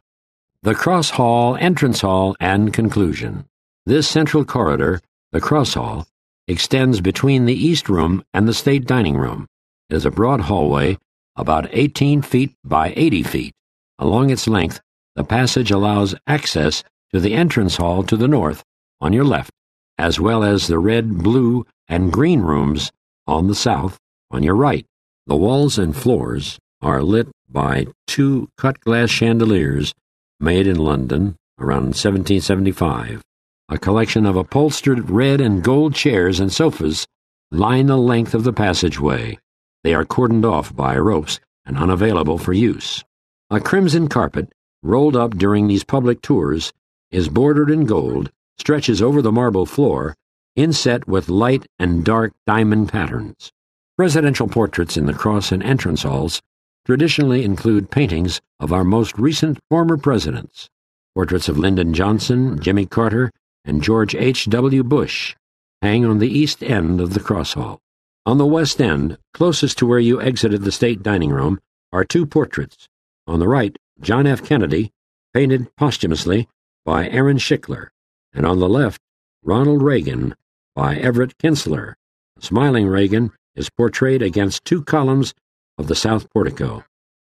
The 0.63 0.75
cross 0.75 1.11
hall, 1.11 1.57
entrance 1.57 2.01
hall, 2.01 2.37
and 2.39 2.73
conclusion. 2.73 3.47
This 3.85 4.07
central 4.09 4.45
corridor, 4.45 5.01
the 5.33 5.41
cross 5.41 5.75
hall, 5.75 6.07
extends 6.47 7.01
between 7.01 7.47
the 7.47 7.55
east 7.55 7.89
room 7.89 8.23
and 8.33 8.47
the 8.47 8.55
state 8.55 8.87
dining 8.87 9.17
room. 9.17 9.47
It 9.91 9.97
is 9.97 10.07
a 10.07 10.11
broad 10.11 10.43
hallway 10.43 10.99
about 11.37 11.69
18 11.73 12.23
feet 12.23 12.55
by 12.65 12.93
80 12.97 13.23
feet. 13.23 13.55
Along 13.99 14.31
its 14.31 14.47
length, 14.47 14.81
the 15.17 15.25
passage 15.25 15.71
allows 15.71 16.15
access 16.27 16.85
to 17.13 17.21
the 17.21 17.35
entrance 17.35 17.77
hall 17.77 18.03
to 18.03 18.17
the 18.17 18.29
north, 18.29 18.63
on 19.01 19.13
your 19.13 19.25
left, 19.25 19.51
as 19.99 20.19
well 20.19 20.43
as 20.43 20.67
the 20.67 20.79
red, 20.79 21.19
blue, 21.19 21.67
and 21.89 22.13
green 22.13 22.41
rooms 22.41 22.91
on 23.27 23.49
the 23.49 23.55
south, 23.55 23.99
on 24.31 24.43
your 24.43 24.55
right. 24.55 24.87
The 25.27 25.37
walls 25.37 25.79
and 25.79 25.97
floors 25.97 26.59
are 26.81 27.03
lit 27.03 27.29
by 27.49 27.87
two 28.07 28.49
cut 28.57 28.81
glass 28.81 29.11
chandeliers 29.11 29.95
made 30.41 30.67
in 30.67 30.77
London 30.77 31.37
around 31.59 31.95
1775. 31.95 33.23
A 33.69 33.79
collection 33.79 34.27
of 34.27 34.37
upholstered 34.37 35.11
red 35.11 35.41
and 35.41 35.63
gold 35.63 35.95
chairs 35.95 36.41
and 36.41 36.53
sofas 36.53 37.07
line 37.51 37.87
the 37.87 37.97
length 37.97 38.35
of 38.35 38.45
the 38.45 38.53
passageway. 38.53 39.39
They 39.85 39.95
are 39.95 40.05
cordoned 40.05 40.45
off 40.45 40.75
by 40.75 40.97
ropes 40.97 41.39
and 41.65 41.77
unavailable 41.77 42.39
for 42.39 42.53
use. 42.53 43.05
A 43.51 43.61
crimson 43.61 44.09
carpet, 44.09 44.53
rolled 44.83 45.15
up 45.15 45.37
during 45.37 45.69
these 45.69 45.85
public 45.85 46.23
tours, 46.23 46.73
is 47.13 47.29
bordered 47.29 47.71
in 47.71 47.85
gold, 47.85 48.31
stretches 48.59 49.01
over 49.01 49.23
the 49.23 49.31
marble 49.31 49.67
floor, 49.67 50.17
inset 50.57 51.07
with 51.07 51.29
light 51.29 51.67
and 51.79 52.05
dark 52.05 52.33
diamond 52.47 52.89
patterns. 52.89 53.53
Presidential 53.97 54.49
portraits 54.49 54.97
in 54.97 55.07
the 55.07 55.15
cross 55.15 55.53
and 55.53 55.63
entrance 55.63 56.03
halls 56.03 56.41
traditionally 56.85 57.45
include 57.45 57.91
paintings 57.91 58.41
of 58.59 58.73
our 58.73 58.83
most 58.83 59.17
recent 59.19 59.59
former 59.71 59.97
presidents. 59.97 60.69
Portraits 61.15 61.49
of 61.49 61.59
Lyndon 61.59 61.95
Johnson, 61.95 62.59
Jimmy 62.59 62.87
Carter, 62.87 63.31
and 63.65 63.83
George 63.83 64.15
H. 64.15 64.47
W. 64.47 64.83
Bush 64.83 65.37
hang 65.83 66.05
on 66.05 66.21
the 66.21 66.31
east 66.31 66.63
end 66.63 67.01
of 67.01 67.13
the 67.13 67.21
cross 67.21 67.55
hall. 67.55 67.81
On 68.25 68.39
the 68.39 68.47
west 68.47 68.81
end, 68.81 69.19
closest 69.35 69.77
to 69.79 69.87
where 69.87 69.99
you 69.99 70.23
exited 70.23 70.63
the 70.63 70.71
state 70.71 71.03
dining 71.03 71.31
room, 71.31 71.61
are 71.93 72.05
two 72.05 72.25
portraits. 72.25 72.89
On 73.27 73.41
the 73.41 73.49
right, 73.49 73.77
John 74.01 74.27
F. 74.27 74.45
Kennedy, 74.45 74.93
painted 75.35 75.75
posthumously 75.77 76.49
by 76.85 77.09
Aaron 77.09 77.39
Shikler, 77.39 77.89
and 78.33 78.45
on 78.45 78.59
the 78.59 78.69
left, 78.69 79.01
Ronald 79.43 79.83
Reagan 79.83 80.35
by 80.75 80.97
Everett 80.97 81.37
Kinstler. 81.39 81.95
Smiling 82.41 82.87
Reagan 82.87 83.31
is 83.55 83.71
portrayed 83.71 84.23
against 84.23 84.65
two 84.65 84.83
columns 84.83 85.35
of 85.79 85.87
the 85.87 85.95
south 85.95 86.29
portico, 86.31 86.85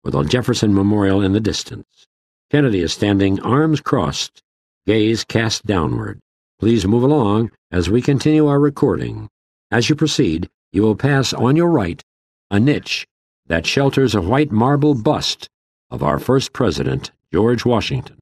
with 0.05 0.15
a 0.15 0.25
Jefferson 0.25 0.75
Memorial 0.75 1.21
in 1.21 1.33
the 1.33 1.41
distance. 1.41 2.07
Kennedy 2.51 2.81
is 2.81 2.93
standing 2.93 3.41
arms 3.41 3.81
crossed, 3.81 4.43
gaze 4.87 5.25
cast 5.25 5.67
downward. 5.67 6.21
Please 6.59 6.87
move 6.87 7.03
along 7.03 7.51
as 7.71 7.91
we 7.91 8.01
continue 8.01 8.47
our 8.47 8.61
recording. 8.61 9.29
As 9.71 9.89
you 9.89 9.97
proceed, 9.97 10.49
you 10.71 10.83
will 10.83 10.97
pass 10.97 11.33
on 11.33 11.57
your 11.57 11.71
right 11.71 12.03
a 12.51 12.61
niche 12.61 13.07
that 13.47 13.67
shelters 13.67 14.15
a 14.15 14.21
white 14.21 14.53
marble 14.53 14.95
bust 14.95 15.49
of 15.91 16.03
our 16.03 16.19
first 16.19 16.53
president, 16.53 17.11
George 17.33 17.65
Washington. 17.65 18.19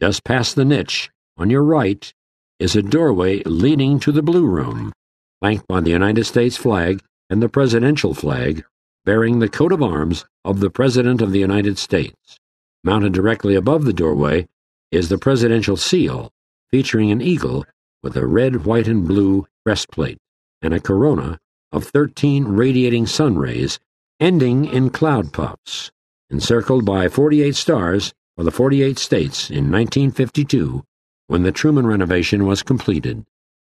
Just 0.00 0.24
past 0.24 0.56
the 0.56 0.64
niche, 0.64 1.10
on 1.36 1.50
your 1.50 1.62
right, 1.62 2.12
is 2.58 2.74
a 2.74 2.82
doorway 2.82 3.42
leading 3.44 4.00
to 4.00 4.12
the 4.12 4.22
Blue 4.22 4.46
Room, 4.46 4.92
flanked 5.40 5.66
by 5.68 5.80
the 5.80 5.90
United 5.90 6.24
States 6.24 6.56
flag 6.56 7.02
and 7.30 7.42
the 7.42 7.48
presidential 7.48 8.14
flag, 8.14 8.64
bearing 9.04 9.38
the 9.38 9.48
coat 9.48 9.72
of 9.72 9.82
arms 9.82 10.24
of 10.44 10.60
the 10.60 10.70
President 10.70 11.22
of 11.22 11.32
the 11.32 11.38
United 11.38 11.78
States. 11.78 12.38
Mounted 12.82 13.12
directly 13.12 13.54
above 13.54 13.84
the 13.84 13.92
doorway 13.92 14.46
is 14.90 15.08
the 15.08 15.18
presidential 15.18 15.76
seal, 15.76 16.30
featuring 16.70 17.10
an 17.10 17.20
eagle 17.20 17.64
with 18.02 18.16
a 18.16 18.26
red, 18.26 18.64
white, 18.64 18.88
and 18.88 19.08
blue 19.08 19.46
breastplate 19.64 20.18
and 20.60 20.74
a 20.74 20.80
corona 20.80 21.38
of 21.72 21.84
13 21.84 22.44
radiating 22.44 23.06
sun 23.06 23.36
rays 23.36 23.78
ending 24.20 24.64
in 24.64 24.90
cloud 24.90 25.32
puffs. 25.32 25.90
Encircled 26.30 26.84
by 26.84 27.08
48 27.08 27.54
stars 27.54 28.12
for 28.36 28.44
the 28.44 28.50
48 28.50 28.98
states 28.98 29.50
in 29.50 29.70
1952 29.70 30.82
when 31.26 31.42
the 31.42 31.52
Truman 31.52 31.86
renovation 31.86 32.46
was 32.46 32.62
completed. 32.62 33.24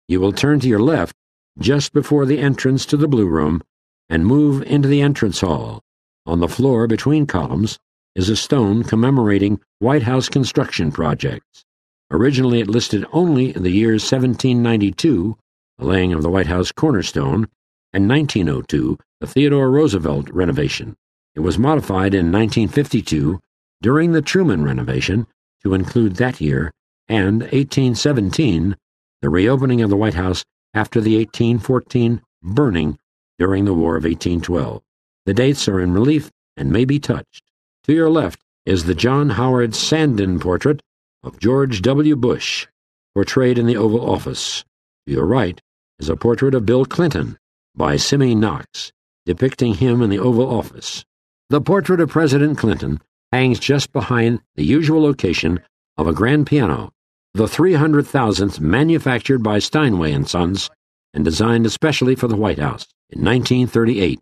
You 0.09 0.21
will 0.21 0.33
turn 0.33 0.61
to 0.61 0.69
your 0.69 0.81
left 0.81 1.17
just 1.59 1.93
before 1.93 2.27
the 2.27 2.39
entrance 2.39 2.87
to 2.87 2.97
the 2.97 3.09
Blue 3.09 3.27
Room 3.27 3.63
and 4.09 4.27
move 4.27 4.63
into 4.63 4.89
the 4.89 5.01
entrance 5.01 5.41
hall. 5.41 5.83
On 6.27 6.41
the 6.41 6.49
floor 6.49 6.87
between 6.87 7.27
columns 7.27 7.79
is 8.15 8.29
a 8.29 8.37
stone 8.37 8.85
commemorating 8.85 9.61
White 9.79 10.03
House 10.05 10.29
construction 10.29 10.93
projects. 10.93 11.65
Originally, 12.11 12.61
it 12.61 12.69
listed 12.69 13.05
only 13.13 13.53
the 13.53 13.71
years 13.71 14.03
1792, 14.03 15.37
the 15.79 15.85
laying 15.85 16.13
of 16.13 16.23
the 16.23 16.31
White 16.31 16.47
House 16.47 16.71
cornerstone, 16.71 17.49
and 17.93 18.09
1902, 18.09 18.99
the 19.21 19.27
Theodore 19.27 19.71
Roosevelt 19.71 20.29
renovation. 20.31 20.97
It 21.35 21.41
was 21.41 21.59
modified 21.59 22.15
in 22.15 22.31
1952 22.31 23.41
during 23.85 24.13
the 24.13 24.23
Truman 24.23 24.65
renovation 24.65 25.27
to 25.63 25.75
include 25.75 26.17
that 26.17 26.41
year 26.41 26.73
and 27.07 27.43
1817, 27.43 28.77
the 29.21 29.29
reopening 29.29 29.83
of 29.83 29.91
the 29.91 29.97
White 29.97 30.15
House 30.15 30.43
after 30.73 31.03
the 31.03 31.19
1814 31.19 32.23
burning 32.43 32.99
during 33.39 33.67
the 33.67 33.75
War 33.75 33.99
of 33.99 34.05
1812. 34.05 34.81
The 35.27 35.35
dates 35.35 35.69
are 35.69 35.81
in 35.81 35.93
relief 35.93 36.31
and 36.57 36.73
may 36.73 36.87
be 36.87 36.99
touched. 36.99 37.43
To 37.83 37.93
your 37.93 38.09
left 38.09 38.41
is 38.65 38.85
the 38.85 38.95
John 38.95 39.29
Howard 39.29 39.75
Sanden 39.75 40.41
portrait 40.41 40.81
of 41.23 41.39
George 41.39 41.83
W. 41.83 42.17
Bush, 42.17 42.67
portrayed 43.15 43.59
in 43.59 43.67
the 43.67 43.77
Oval 43.77 44.11
Office. 44.11 44.65
To 45.07 45.13
your 45.13 45.27
right 45.27 45.61
is 45.99 46.09
a 46.09 46.17
portrait 46.17 46.55
of 46.55 46.65
Bill 46.65 46.87
Clinton 46.87 47.37
by 47.75 47.97
Simmie 47.97 48.35
Knox, 48.35 48.93
depicting 49.27 49.75
him 49.75 50.01
in 50.01 50.09
the 50.09 50.19
Oval 50.19 50.49
Office. 50.49 51.05
The 51.51 51.61
portrait 51.61 52.01
of 52.01 52.09
President 52.09 52.57
Clinton 52.57 53.03
hangs 53.35 53.59
just 53.59 53.93
behind 53.93 54.41
the 54.55 54.65
usual 54.65 55.03
location 55.03 55.61
of 55.97 56.07
a 56.07 56.13
grand 56.13 56.47
piano, 56.47 56.93
the 57.35 57.47
300,000th 57.47 58.61
manufactured 58.61 59.43
by 59.43 59.59
Steinway 59.59 60.23
Sons 60.25 60.71
and 61.13 61.25
designed 61.25 61.67
especially 61.67 62.15
for 62.15 62.29
the 62.29 62.37
White 62.37 62.61
House 62.61 62.87
in 63.11 63.25
1938. 63.25 64.21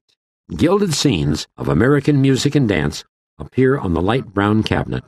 Gilded 0.57 0.95
scenes 0.95 1.47
of 1.59 1.69
American 1.69 2.23
music 2.23 2.55
and 2.55 2.67
dance 2.67 3.05
appear 3.39 3.79
on 3.79 3.93
the 3.93 4.01
light 4.01 4.33
brown 4.33 4.63
cabinet. 4.63 5.05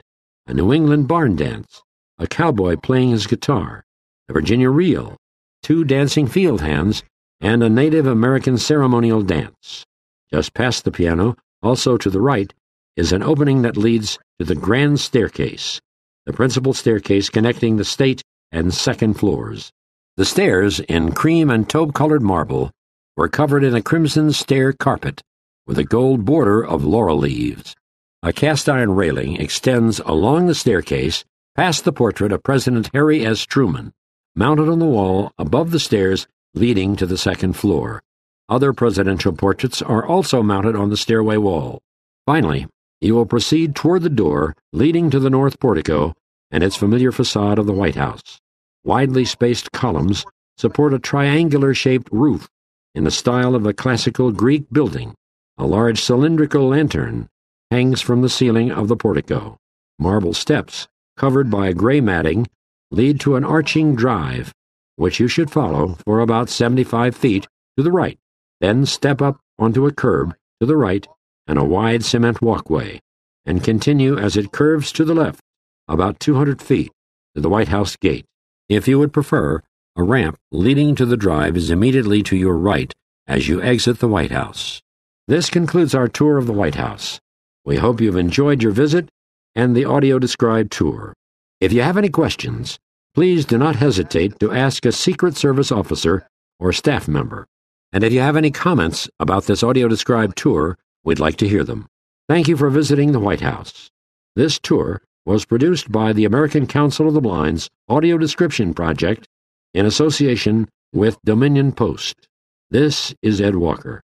A 0.47 0.53
New 0.53 0.73
England 0.73 1.09
barn 1.09 1.35
dance, 1.35 1.83
a 2.19 2.27
cowboy 2.27 2.77
playing 2.77 3.11
his 3.11 3.27
guitar, 3.27 3.85
a 4.29 4.35
Virginia 4.35 4.69
reel, 4.69 5.17
two 5.63 5.83
dancing 5.83 6.27
field 6.27 6.61
hands, 6.61 7.03
and 7.41 7.63
a 7.63 7.71
Native 7.71 8.07
American 8.07 8.59
ceremonial 8.59 9.23
dance. 9.23 9.87
Just 10.31 10.53
past 10.53 10.85
the 10.85 10.93
piano, 10.93 11.37
also 11.63 11.97
to 11.97 12.11
the 12.11 12.21
right, 12.21 12.53
is 12.97 13.13
an 13.13 13.23
opening 13.23 13.63
that 13.63 13.77
leads 13.77 14.19
to 14.39 14.45
the 14.45 14.55
grand 14.55 15.01
staircase, 15.01 15.81
the 16.27 16.33
principal 16.33 16.73
staircase 16.73 17.29
connecting 17.29 17.77
the 17.77 17.85
state 17.85 18.23
and 18.53 18.73
second 18.73 19.15
floors. 19.15 19.73
The 20.17 20.25
stairs, 20.25 20.81
in 20.81 21.13
cream 21.13 21.51
and 21.51 21.69
taupe 21.69 21.93
colored 21.93 22.23
marble, 22.23 22.71
were 23.17 23.29
covered 23.29 23.65
in 23.65 23.75
a 23.75 23.83
crimson 23.83 24.33
stair 24.33 24.73
carpet 24.73 25.23
with 25.67 25.79
a 25.79 25.85
gold 25.85 26.25
border 26.25 26.65
of 26.65 26.85
laurel 26.85 27.19
leaves. 27.19 27.75
A 28.23 28.33
cast 28.33 28.69
iron 28.69 28.95
railing 28.95 29.37
extends 29.37 30.01
along 30.01 30.47
the 30.47 30.55
staircase 30.55 31.25
past 31.57 31.85
the 31.85 31.93
portrait 31.93 32.33
of 32.33 32.43
President 32.43 32.91
Harry 32.93 33.25
S. 33.25 33.45
Truman, 33.45 33.93
mounted 34.35 34.69
on 34.69 34.79
the 34.79 34.87
wall 34.87 35.33
above 35.39 35.71
the 35.71 35.79
stairs 35.81 36.27
leading 36.55 36.97
to 36.97 37.07
the 37.07 37.19
second 37.19 37.55
floor. 37.55 38.03
Other 38.49 38.73
presidential 38.73 39.33
portraits 39.33 39.83
are 39.83 40.05
also 40.05 40.43
mounted 40.43 40.77
on 40.77 40.91
the 40.91 40.97
stairway 40.97 41.37
wall. 41.37 41.81
Finally, 42.27 42.67
You 43.01 43.15
will 43.15 43.27
proceed 43.27 43.75
toward 43.75 44.03
the 44.03 44.11
door 44.11 44.55
leading 44.73 45.11
to 45.11 45.21
the 45.21 45.31
north 45.31 45.61
portico 45.61 46.15
and 46.51 46.63
its 46.63 46.77
familiar 46.77 47.13
facade 47.13 47.59
of 47.59 47.67
the 47.67 47.73
White 47.73 47.97
House. 47.97 48.41
Widely 48.85 49.25
spaced 49.25 49.73
columns 49.73 50.25
support 50.57 50.95
a 50.95 50.99
triangular 50.99 51.75
shaped 51.75 52.09
roof 52.13 52.49
in 52.95 53.05
the 53.05 53.11
style 53.11 53.55
of 53.55 53.67
a 53.67 53.73
classical 53.73 54.31
Greek 54.31 54.67
building. 54.73 55.15
A 55.59 55.67
large 55.67 56.01
cylindrical 56.01 56.69
lantern 56.69 57.29
hangs 57.71 58.01
from 58.01 58.23
the 58.23 58.29
ceiling 58.29 58.71
of 58.71 58.89
the 58.89 58.97
portico. 58.97 59.57
Marble 59.99 60.35
steps, 60.35 60.89
covered 61.17 61.51
by 61.51 61.69
a 61.69 61.75
gray 61.75 62.01
matting, 62.01 62.47
lead 62.91 63.21
to 63.21 63.37
an 63.37 63.45
arching 63.45 63.95
drive, 63.95 64.53
which 64.97 65.19
you 65.19 65.29
should 65.29 65.51
follow 65.51 65.97
for 66.05 66.21
about 66.21 66.49
75 66.49 67.17
feet 67.17 67.47
to 67.77 67.83
the 67.83 67.93
right. 67.93 68.19
Then 68.61 68.87
step 68.87 69.21
up 69.21 69.41
onto 69.59 69.87
a 69.87 69.93
curb 69.93 70.35
to 70.61 70.67
the 70.67 70.77
right 70.77 71.07
and 71.47 71.59
a 71.59 71.65
wide 71.65 72.05
cement 72.05 72.41
walkway, 72.41 73.01
and 73.45 73.65
continue 73.65 74.19
as 74.19 74.37
it 74.37 74.53
curves 74.53 74.93
to 74.93 75.05
the 75.05 75.15
left 75.15 75.41
about 75.89 76.21
200 76.21 76.63
feet 76.63 76.91
to 77.35 77.41
the 77.41 77.49
White 77.49 77.69
House 77.69 77.97
gate. 77.97 78.25
If 78.69 78.89
you 78.89 78.99
would 78.99 79.13
prefer, 79.13 79.63
a 79.97 80.03
ramp 80.03 80.37
leading 80.51 80.95
to 80.95 81.07
the 81.07 81.17
drive 81.17 81.57
is 81.57 81.71
immediately 81.71 82.23
to 82.25 82.37
your 82.37 82.57
right 82.57 82.93
as 83.27 83.49
you 83.49 83.63
exit 83.63 83.99
the 83.99 84.09
White 84.09 84.31
House. 84.31 84.81
This 85.29 85.51
concludes 85.51 85.95
our 85.95 86.09
tour 86.09 86.39
of 86.39 86.47
the 86.47 86.53
White 86.53 86.75
House. 86.75 87.21
We 87.65 87.77
hope 87.77 88.01
you've 88.01 88.17
enjoyed 88.17 88.63
your 88.63 88.73
visit 88.73 89.09
and 89.55 89.75
the 89.75 89.85
audio 89.85 90.19
described 90.19 90.73
tour. 90.73 91.15
If 91.61 91.73
you 91.73 91.83
have 91.83 91.97
any 91.97 92.09
questions, 92.09 92.79
please 93.15 93.45
do 93.45 93.57
not 93.57 93.77
hesitate 93.77 94.39
to 94.41 94.53
ask 94.53 94.85
a 94.85 94.93
Secret 94.93 95.37
Service 95.37 95.71
officer 95.71 96.27
or 96.59 96.73
staff 96.73 97.07
member. 97.07 97.47
And 97.93 98.03
if 98.03 98.13
you 98.13 98.21
have 98.21 98.37
any 98.37 98.51
comments 98.51 99.09
about 99.21 99.45
this 99.45 99.63
audio 99.63 99.87
described 99.87 100.37
tour, 100.37 100.77
we'd 101.05 101.21
like 101.21 101.37
to 101.37 101.49
hear 101.49 101.65
them. 101.65 101.87
Thank 102.29 102.49
you 102.49 102.57
for 102.57 102.71
visiting 102.71 103.13
the 103.13 103.21
White 103.21 103.43
House. 103.43 103.91
This 104.35 104.59
tour 104.59 105.03
was 105.27 105.45
produced 105.45 105.93
by 105.93 106.13
the 106.13 106.25
American 106.25 106.67
Council 106.67 107.07
of 107.09 107.15
the 107.15 107.21
Blind's 107.21 107.71
Audio 107.89 108.19
Description 108.19 108.75
Project 108.75 109.27
in 109.73 109.87
association 109.87 110.69
with 110.93 111.19
Dominion 111.25 111.73
Post. 111.73 112.29
This 112.71 113.15
is 113.23 113.41
Ed 113.41 113.57
Walker. 113.57 114.03